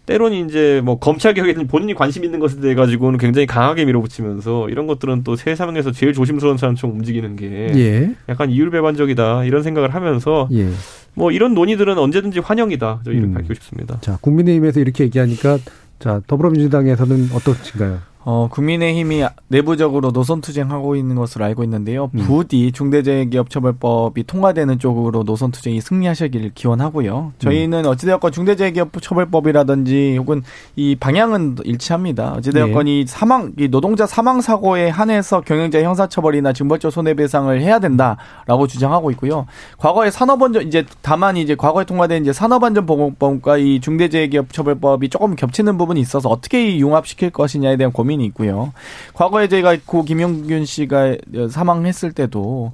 [0.07, 4.87] 때로는 이제 뭐 검찰 개혁에 본인이 관심 있는 것에 대해 가지고는 굉장히 강하게 밀어붙이면서 이런
[4.87, 8.15] 것들은 또 세상에서 제일 조심스러운 사람처럼 움직이는 게 예.
[8.29, 10.69] 약간 이율배반적이다 이런 생각을 하면서 예.
[11.13, 13.33] 뭐 이런 논의들은 언제든지 환영이다 저희 이렇게 음.
[13.33, 13.99] 밝히고 싶습니다.
[13.99, 15.57] 자 국민의힘에서 이렇게 얘기하니까
[15.99, 17.99] 자 더불어민주당에서는 어떠신가요?
[18.29, 22.11] 어, 국민의힘이 내부적으로 노선 투쟁하고 있는 것으로 알고 있는데요.
[22.13, 22.25] 음.
[22.25, 27.31] 부디 중대재해기업처벌법이 통과되는 쪽으로 노선 투쟁이 승리하시기를 기원하고요.
[27.39, 27.89] 저희는 음.
[27.89, 30.43] 어찌되었건 중대재해기업처벌법이라든지 혹은
[30.75, 32.33] 이 방향은 일치합니다.
[32.33, 32.99] 어찌되었건 네.
[32.99, 39.45] 이 사망, 이 노동자 사망 사고에 한해서 경영자 형사처벌이나 징벌적 손해배상을 해야 된다라고 주장하고 있고요.
[39.77, 46.27] 과거에 산업안전 이제 다만 이제 과거에 통과된 이제 산업안전보건법과 이 중대재해기업처벌법이 조금 겹치는 부분이 있어서
[46.27, 48.16] 어떻게 융합시킬 것이냐에 대한 고민.
[48.17, 48.73] 고민이 있고요.
[49.13, 51.15] 과거에 제가 고 김용균 씨가
[51.49, 52.71] 사망했을 때도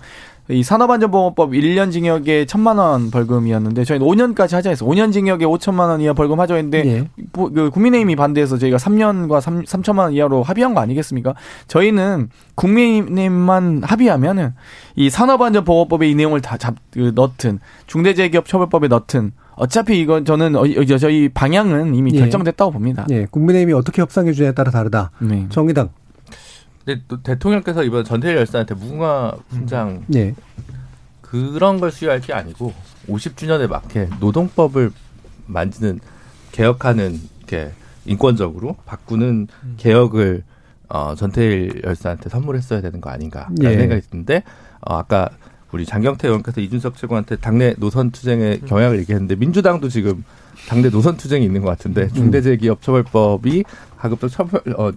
[0.49, 6.01] 이 산업안전보건법 1년 징역에 천만 원 벌금이었는데 저희는 5년까지 하자 해서 5년 징역에 5천만 원
[6.01, 7.07] 이하 벌금 하자 했는데 예.
[7.31, 11.33] 그 국민의힘이 반대해서 저희가 3년과 3, 3천만 원 이하로 합의한 거 아니겠습니까?
[11.67, 14.53] 저희는 국민의힘만 합의하면은
[14.97, 20.63] 이 산업안전보건법에 이 내용을 다 잡, 그, 넣든 중대재해기업처벌법에 넣든 어차피 이건 저는 어,
[20.97, 22.19] 저희 방향은 이미 예.
[22.19, 23.05] 결정됐다고 봅니다.
[23.11, 25.11] 예, 국민의힘이 어떻게 협상해 주냐에 따라 다르다.
[25.19, 25.47] 네.
[25.49, 25.89] 정의당.
[26.83, 30.15] 근데 또 대통령께서 이번 전태일 열사한테 무궁화 훈장 음.
[30.15, 30.35] 예.
[31.21, 32.73] 그런 걸 수여할 게 아니고
[33.07, 34.91] 50주년에 맞게 노동법을
[35.45, 35.99] 만드는
[36.51, 37.71] 개혁하는 이렇게
[38.05, 39.73] 인권적으로 바꾸는 음.
[39.77, 40.43] 개혁을
[40.89, 43.77] 어, 전태일 열사한테 선물했어야 되는 거 아닌가라는 예.
[43.77, 44.43] 생각이 드는데
[44.81, 45.29] 어, 아까
[45.73, 48.67] 우리 장경태 의원께서 이준석 최고한테 당내 노선 투쟁의 음.
[48.67, 50.23] 경향을 얘기했는데 민주당도 지금
[50.69, 52.13] 당내 노선 투쟁이 있는 것 같은데 음.
[52.13, 53.63] 중대재해기업처벌법이
[53.97, 54.91] 가급적 처벌 어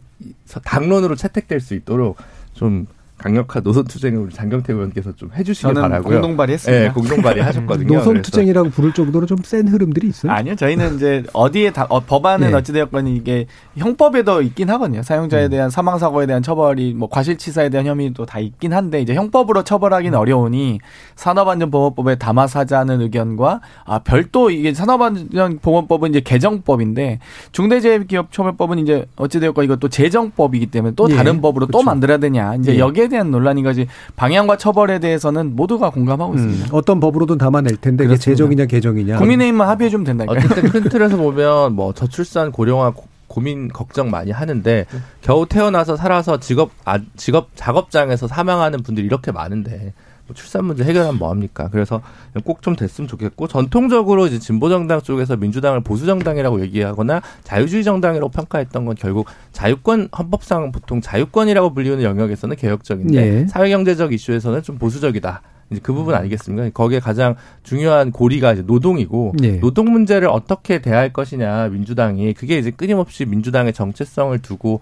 [0.62, 2.18] 당론으로 채택될 수 있도록
[2.52, 2.86] 좀
[3.18, 6.20] 강력한 노선 투쟁을 우리 장경태 의원께서 좀 해주시길 바라고요.
[6.20, 6.82] 공동 발의했습니다.
[6.84, 7.96] 네, 공동 발의하셨거든요.
[7.98, 10.32] 노선 투쟁이라고 부를 정도로 좀 센 흐름들이 있어요?
[10.32, 12.54] 아니요, 저희는 이제 어디에 다 어, 법안은 네.
[12.56, 13.46] 어찌되었건 이게
[13.76, 15.02] 형법에도 있긴 하거든요.
[15.02, 15.50] 사용자에 음.
[15.50, 20.18] 대한 사망 사고에 대한 처벌이 뭐 과실치사에 대한 혐의도 다 있긴 한데 이제 형법으로 처벌하기는
[20.18, 20.20] 음.
[20.20, 20.80] 어려우니
[21.14, 27.20] 산업안전보건법에 담아사자는 의견과 아 별도 이게 산업안전보건법은 이제 개정법인데
[27.52, 31.14] 중대재해기업처벌법은 이제 어찌되었건 이것도 재정법이기 때문에 또 예.
[31.14, 31.78] 다른 법으로 그렇죠.
[31.78, 32.78] 또 만들어야 되냐 이제 예.
[32.78, 33.86] 여기에 처벌에 대한 논란인 거지
[34.16, 36.38] 방향과 처벌에 대해서는 모두가 공감하고 음.
[36.38, 36.68] 있습니다.
[36.72, 39.18] 어떤 법으로든 담아낼 텐데 이게 재정이냐 개정이냐.
[39.18, 40.38] 국민의힘만 합의해 주면 된다니까요.
[40.38, 42.92] 어쨌든 큰 틀에서 보면 뭐 저출산 고령화
[43.28, 44.86] 고민 걱정 많이 하는데
[45.20, 49.92] 겨우 태어나서 살아서 직업 아, 직업 작업장에서 사망하는 분들이 이렇게 많은데
[50.26, 51.68] 뭐 출산 문제 해결하면 뭐합니까?
[51.70, 52.02] 그래서
[52.44, 58.30] 꼭 좀 됐으면 좋겠고 전통적으로 이제 진보 정당 쪽에서 민주당을 보수 정당이라고 얘기하거나 자유주의 정당이라고
[58.30, 63.46] 평가했던 건 결국 자유권 헌법상 보통 자유권이라고 불리는 영역에서는 개혁적인데 네.
[63.46, 65.42] 사회경제적 이슈에서는 좀 보수적이다.
[65.70, 66.70] 이제 그 부분 아니겠습니까?
[66.70, 69.60] 거기에 가장 중요한 고리가 이제 노동이고 네.
[69.60, 74.80] 노동 문제를 어떻게 대할 것이냐 민주당이 그게 이제 끊임없이 민주당의 정체성을 두고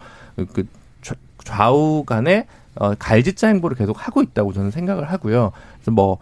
[0.52, 0.66] 그
[1.42, 2.46] 좌우 간에
[2.76, 5.52] 어, 갈짓자 행보를 계속 하고 있다고 저는 생각을 하고요.
[5.76, 6.18] 그래서 뭐,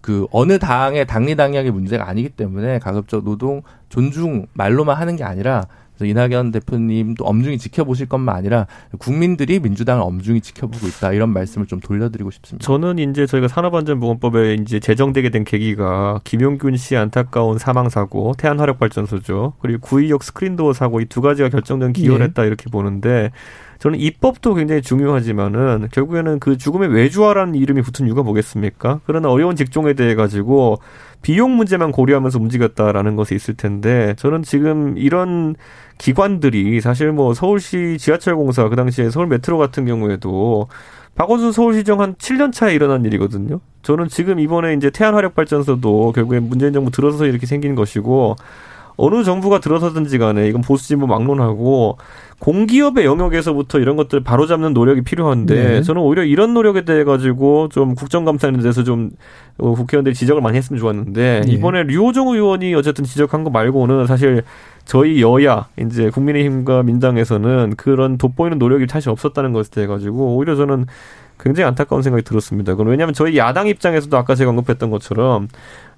[0.00, 5.64] 그 어느 당의 당리 당략의 문제가 아니기 때문에 가급적 노동 존중 말로만 하는 게 아니라
[5.94, 8.66] 그래서 이낙연 대표님도 엄중히 지켜보실 것만 아니라
[8.98, 12.64] 국민들이 민주당을 엄중히 지켜보고 있다 이런 말씀을 좀 돌려드리고 싶습니다.
[12.66, 19.52] 저는 이제 저희가 산업안전보건법에 이제 제정되게 된 계기가 김용균 씨 안타까운 사망 사고, 태안화력발전소죠.
[19.60, 22.28] 그리고 구의역 스크린도어 사고 이 두 가지가 결정된 기여를 예.
[22.28, 23.30] 했다 이렇게 보는데
[23.82, 29.00] 저는 입법도 굉장히 중요하지만은 결국에는 그 죽음의 외주화라는 이름이 붙은 이유가 뭐겠습니까?
[29.06, 30.78] 그러나 어려운 직종에 대해 가지고
[31.20, 35.56] 비용 문제만 고려하면서 움직였다라는 것이 있을 텐데 저는 지금 이런
[35.98, 40.68] 기관들이 사실 뭐 서울시 지하철공사 그 당시에 서울 메트로 같은 경우에도
[41.16, 43.58] 박원순 서울시장 한 7년 차에 일어난 일이거든요.
[43.82, 48.36] 저는 지금 이번에 이제 태안화력발전소도 결국에 문재인 정부 들어서서 이렇게 생긴 것이고
[49.04, 51.98] 어느 정부가 들어서든지 간에 이건 보수 진보 막론하고
[52.38, 55.82] 공기업의 영역에서부터 이런 것들 바로잡는 노력이 필요한데 네.
[55.82, 59.10] 저는 오히려 이런 노력에 대해 가지고 좀 국정감사에 대해서 좀
[59.58, 61.52] 어, 국회의원들이 지적을 많이 했으면 좋았는데 네.
[61.52, 64.44] 이번에 류호정 의원이 어쨌든 지적한 거 말고는 사실
[64.84, 70.86] 저희 여야 이제 국민의힘과 민당에서는 그런 돋보이는 노력이 사실 없었다는 것에 대해 가지고 오히려 저는
[71.42, 72.72] 굉장히 안타까운 생각이 들었습니다.
[72.72, 75.48] 그건 왜냐하면 저희 야당 입장에서도 아까 제가 언급했던 것처럼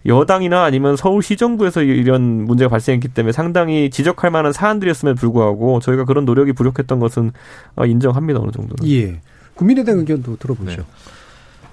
[0.07, 6.53] 여당이나 아니면 서울시정부에서 이런 문제가 발생했기 때문에 상당히 지적할 만한 사안들이었음에도 불구하고 저희가 그런 노력이
[6.55, 7.33] 부족했던 것은
[7.77, 8.91] 어, 인정합니다 어느 정도는.
[8.91, 9.21] 예.
[9.55, 10.77] 국민의당 의견도 들어보죠.
[10.77, 10.87] 네.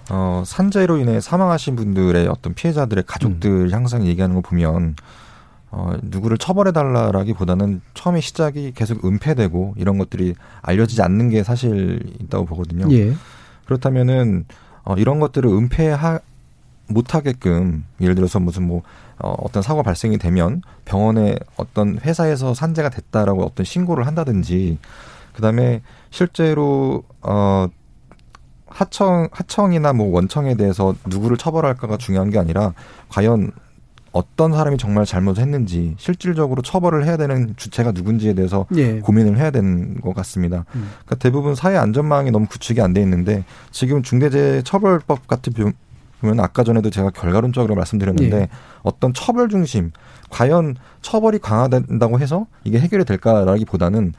[0.09, 3.69] 어, 산재로 인해 사망하신 분들의 어떤 피해자들의 가족들 음.
[3.71, 4.95] 항상 얘기하는 거 보면
[5.69, 12.91] 어, 누구를 처벌해달라라기보다는 처음에 시작이 계속 은폐되고 이런 것들이 알려지지 않는 게 사실 있다고 보거든요.
[12.91, 13.13] 예.
[13.71, 14.45] 그렇다면은
[14.83, 16.19] 어, 이런 것들을 은폐하
[16.87, 18.81] 못하게끔 예를 들어서 무슨 뭐
[19.19, 24.77] 어, 어떤 사고 발생이 되면 병원에 어떤 회사에서 산재가 됐다라고 어떤 신고를 한다든지
[25.33, 27.67] 그다음에 실제로 어
[28.67, 32.73] 하청 하청이나 뭐 원청에 대해서 누구를 처벌할까가 중요한 게 아니라
[33.09, 33.51] 과연
[34.11, 38.99] 어떤 사람이 정말 잘못했는지 실질적으로 처벌을 해야 되는 주체가 누군지에 대해서 예.
[38.99, 40.65] 고민을 해야 되는 것 같습니다.
[40.75, 40.91] 음.
[41.05, 45.53] 그러니까 대부분 사회 안전망이 너무 구축이 안 돼 있는데 지금 중대재해처벌법 같은
[46.19, 48.47] 보면 아까 전에도 제가 결과론적으로 말씀드렸는데 예.
[48.83, 49.91] 어떤 처벌 중심
[50.29, 54.13] 과연 처벌이 강화된다고 해서 이게 해결이 될까라기보다는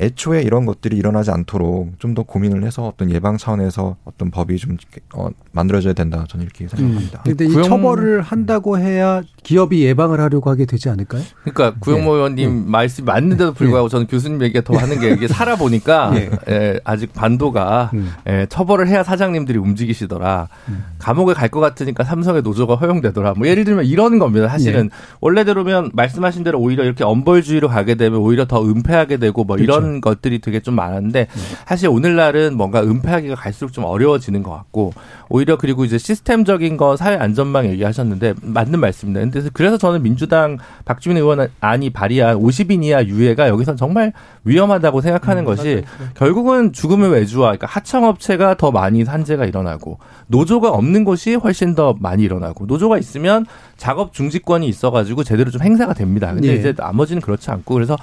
[0.00, 4.76] 애초에 이런 것들이 일어나지 않도록 좀 더 고민을 해서 어떤 예방 차원에서 어떤 법이 좀
[5.14, 6.24] 어, 만들어져야 된다.
[6.28, 7.20] 저는 이렇게 생각합니다.
[7.22, 7.50] 그런데 음.
[7.50, 11.22] 이 처벌을 한다고 해야 기업이 예방을 하려고 하게 되지 않을까요?
[11.44, 12.16] 그러니까 구영모 네.
[12.16, 12.70] 의원님 네.
[12.70, 13.92] 말씀이 맞는데도 불구하고 네.
[13.92, 16.30] 저는 교수님 얘기가 더 하는 게 이게 살아보니까 네.
[16.48, 18.10] 예, 아직 반도가 음.
[18.28, 20.48] 예, 처벌을 해야 사장님들이 움직이시더라.
[20.68, 20.84] 음.
[20.98, 23.32] 감옥에 갈 것 같으니까 삼성의 노조가 허용되더라.
[23.36, 24.48] 뭐 예를 들면 이런 겁니다.
[24.48, 24.94] 사실은 네.
[25.20, 29.72] 원래대로면 말씀하신 대로 오히려 이렇게 엄벌주의로 가게 되면 오히려 더 은폐하게 되고 뭐 그렇죠.
[29.80, 31.56] 이런 것들이 되게 좀 많은데 네.
[31.66, 34.92] 사실 오늘날은 뭔가 은폐하기가 갈수록 좀 어려워지는 것 같고
[35.28, 39.20] 오히려 그리고 이제 시스템적인 거 사회 안전망 얘기하셨는데 맞는 말씀입니다.
[39.20, 44.12] 근데 그래서 저는 민주당 박주민 의원 안이 발의한 50인 이하 유예가 여기서 정말
[44.44, 46.10] 위험하다고 생각하는 음, 것이 맞아요.
[46.14, 52.22] 결국은 죽음의 외주화 그러니까 하청업체가 더 많이 산재가 일어나고 노조가 없는 곳이 훨씬 더 많이
[52.22, 56.32] 일어나고 노조가 있으면 작업 중지권이 있어가지고 제대로 좀 행사가 됩니다.
[56.32, 56.54] 근데 예.
[56.54, 57.96] 이제 나머지는 그렇지 않고 그래서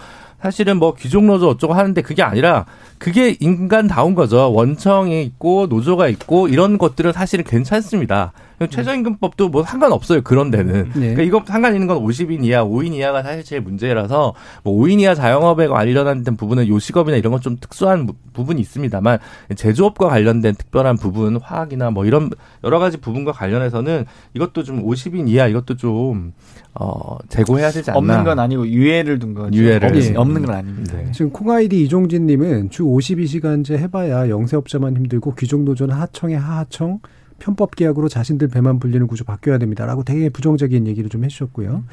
[0.45, 2.67] 사실은 뭐 귀족 노조 어쩌고 하는데 그게 아니라
[2.99, 4.53] 그게 인간다운 거죠.
[4.53, 8.31] 원청이 있고 노조가 있고 이런 것들은 사실은 괜찮습니다.
[8.69, 10.21] 최저임금법도 뭐 상관없어요.
[10.21, 10.83] 그런 데는.
[10.93, 11.13] 네.
[11.13, 14.33] 그러니까 이거 상관 있는 건 50인 이하, 5인 이하가 사실 제일 문제라서
[14.63, 19.19] 뭐 5인 이하 자영업에 관련한 부분은 요식업이나 이런 건 좀 특수한 부분이 있습니다만
[19.55, 22.31] 제조업과 관련된 특별한 부분, 화학이나 뭐 이런
[22.63, 26.33] 여러 가지 부분과 관련해서는 이것도 좀 50인 이하 이것도 좀
[26.73, 27.99] 어, 제고해야 되지 않나.
[27.99, 29.55] 없는 건 아니고 유예를 둔 거죠.
[29.55, 29.89] 유예를.
[29.95, 30.97] 없, 없는 건 아닙니다.
[30.97, 31.11] 네.
[31.11, 36.99] 지금 콩아이디 이종진 님은 주 52시간제 해봐야 영세업자만 힘들고 귀족노조는 하청의 하하청
[37.39, 41.69] 편법 계약으로 자신들 배만 불리는 구조 바뀌어야 됩니다라고 되게 부정적인 얘기를 좀 해주셨고요.
[41.69, 41.87] 음.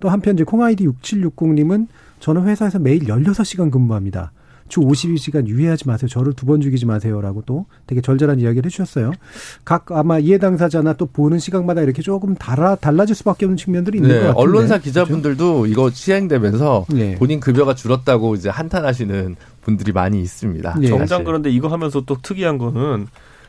[0.00, 1.86] 또 한편 이제 콩아이디 6760님은
[2.20, 4.32] 저는 회사에서 매일 16시간 근무합니다.
[4.68, 6.08] 주 52시간 유예하지 마세요.
[6.08, 9.12] 저를 두 번 죽이지 마세요라고 또 되게 절절한 이야기를 해주셨어요.
[9.64, 14.08] 각 아마 이해 당사자나 또 보는 시각마다 이렇게 조금 달라 달라질 수밖에 없는 측면들이 있는
[14.10, 14.42] 네, 것 같아요.
[14.42, 15.66] 언론사 기자분들도 그렇죠?
[15.66, 17.14] 이거 시행되면서 네.
[17.14, 20.78] 본인 급여가 줄었다고 이제 한탄하시는 분들이 많이 있습니다.
[20.80, 20.88] 네.
[20.88, 23.06] 정장 그런데 이거 하면서 또 특이한 거는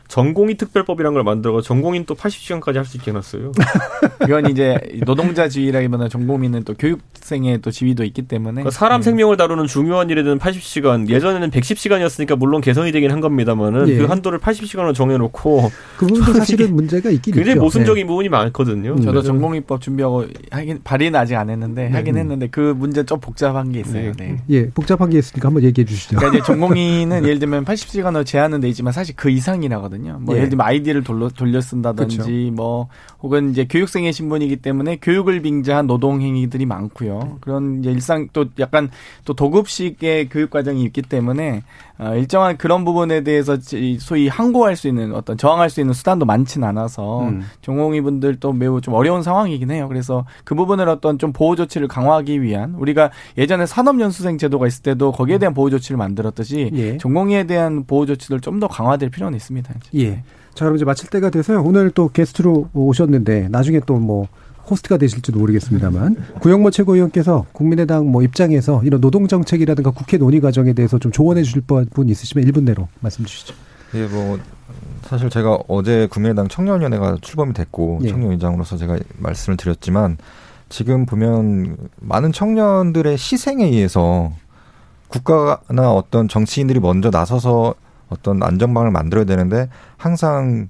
[0.08, 3.52] 전공의 특별법이란 걸 만들어 전공인 또 80시간까지 할 수 있게 해놨어요.
[4.24, 9.04] 이건 이제 노동자 지위라기보다 전공인은 또 교육생의 또 지위도 있기 때문에 그러니까 사람 네.
[9.04, 13.98] 생명을 다루는 중요한 일에는 80시간 예전에는 110시간이었으니까 물론 개선이 되긴 한 겁니다만은 예.
[13.98, 17.60] 그 한도를 80시간으로 정해놓고 그 부분도 사실은 문제가 있긴 굉장히 있죠.
[17.62, 18.06] 모순적인 네.
[18.06, 18.92] 부분이 많거든요.
[18.92, 19.02] 음.
[19.02, 21.94] 저도 전공인법 준비하고 하긴 발의는 아직 안 했는데 네.
[21.94, 24.12] 하긴 했는데 그 문제 좀 복잡한 게 있어요.
[24.16, 24.38] 네.
[24.48, 26.16] 예, 복잡한 게 있으니까 한번 얘기해 주시죠.
[26.16, 29.97] 그러니까 이제 전공인은 예를 들면 80시간으로 제한은 돼 있지만 사실 그 이상이라거든요.
[29.98, 30.18] 있거든요.
[30.20, 30.40] 뭐 예.
[30.40, 32.52] 를 들면 아이디를 돌려, 돌려 쓴다든지 그렇죠.
[32.52, 32.88] 뭐
[33.20, 37.38] 혹은 이제 교육생의 신분이기 때문에 교육을 빙자한 노동 행위들이 많고요.
[37.40, 38.90] 그런 이제 일상 또 약간
[39.24, 43.56] 또 도급식의 교육 과정이 있기 때문에 어, 일정한 그런 부분에 대해서
[43.98, 47.42] 소위 항고할 수 있는 어떤 저항할 수 있는 수단도 많지는 않아서 음.
[47.62, 49.88] 전공의 분들도 매우 좀 어려운 상황이긴 해요.
[49.88, 55.12] 그래서 그 부분을 어떤 좀 보호 조치를 강화하기 위한 우리가 예전에 산업연수생 제도가 있을 때도
[55.12, 56.98] 거기에 대한 보호 조치를 만들었듯이 예.
[56.98, 59.72] 전공의에 대한 보호 조치들 좀 더 강화될 필요는 있습니다.
[59.94, 60.22] 예.
[60.54, 61.62] 자, 그럼 이제 마칠 때가 돼서요.
[61.62, 64.26] 오늘 또 게스트로 오셨는데 나중에 또뭐
[64.70, 70.98] 호스트가 되실지도 모르겠습니다만 구영모 최고위원께서 국민의당 뭐 입장에서 이런 노동 정책이라든가 국회 논의 과정에 대해서
[70.98, 73.54] 좀 조언해 주실 분 있으시면 1분 내로 말씀 주시죠.
[73.94, 74.38] 예, 뭐
[75.02, 78.08] 사실 제가 어제 국민의당 청년위원회가 출범이 됐고 예.
[78.08, 80.18] 청년위장으로서 제가 말씀을 드렸지만
[80.68, 84.32] 지금 보면 많은 청년들의 희생에 의해서
[85.08, 87.74] 국가나 어떤 정치인들이 먼저 나서서
[88.10, 90.68] 어떤 안전망을 만들어야 되는데 항상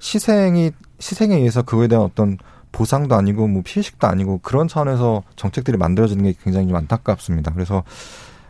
[0.00, 0.70] 희생이
[1.00, 2.38] 희생에 의해서 그거에 대한 어떤
[2.72, 7.52] 보상도 아니고 뭐 피해식도 아니고 그런 차원에서 정책들이 만들어지는 게 굉장히 좀 안타깝습니다.
[7.52, 7.82] 그래서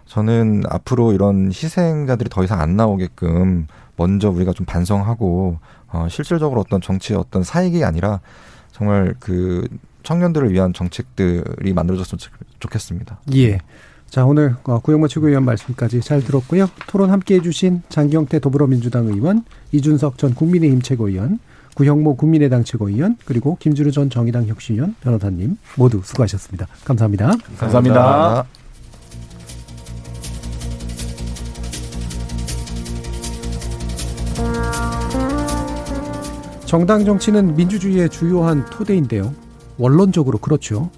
[0.06, 3.66] 저는 앞으로 이런 희생자들이 더 이상 안 나오게끔
[3.96, 5.58] 먼저 우리가 좀 반성하고
[5.88, 8.20] 어 실질적으로 어떤 정치의 어떤 사익이 아니라
[8.72, 9.66] 정말 그
[10.02, 12.18] 청년들을 위한 정책들이 만들어졌으면
[12.58, 13.20] 좋겠습니다.
[13.34, 13.60] 예.
[14.08, 16.68] 자, 오늘 어, 구영모 최고위원 말씀까지 잘 들었고요.
[16.88, 21.38] 토론 함께 해주신 장경태 더불어민주당 의원, 이준석 전 국민의힘 최고위원,
[21.74, 26.66] 구형모 국민의당 최고위원, 그리고 김주루 전 정의당 혁신위원 변호사님 모두 수고하셨습니다.
[26.84, 27.32] 감사합니다.
[27.58, 28.02] 감사합니다.
[28.02, 28.60] 감사합니다.
[36.66, 39.34] 정당 정치는 민주주의의 주요한 토대인데요.
[39.76, 40.90] 원론적으로 그렇죠.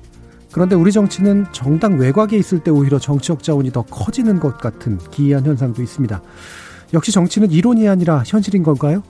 [0.53, 5.47] 그런데 우리 정치는 정당 외곽에 있을 때 오히려 정치적 자원이 더 커지는 것 같은 기이한
[5.47, 6.21] 현상도 있습니다.
[6.93, 9.03] 역시 정치는 이론이 아니라 현실인 건가요?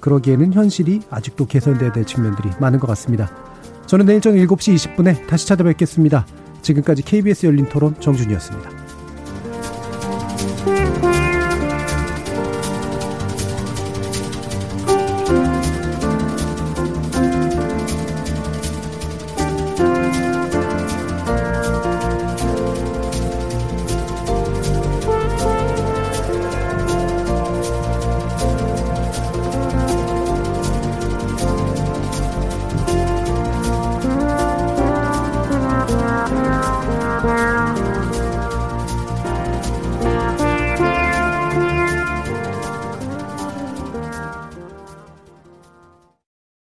[0.00, 3.30] 그러기에는 현실이 아직도 개선돼야 될 측면들이 많은 것 같습니다.
[3.86, 6.26] 저는 내일 저녁 7시 20분에 다시 찾아뵙겠습니다.
[6.62, 8.70] 지금까지 KBS 열린 토론 정준이었습니다.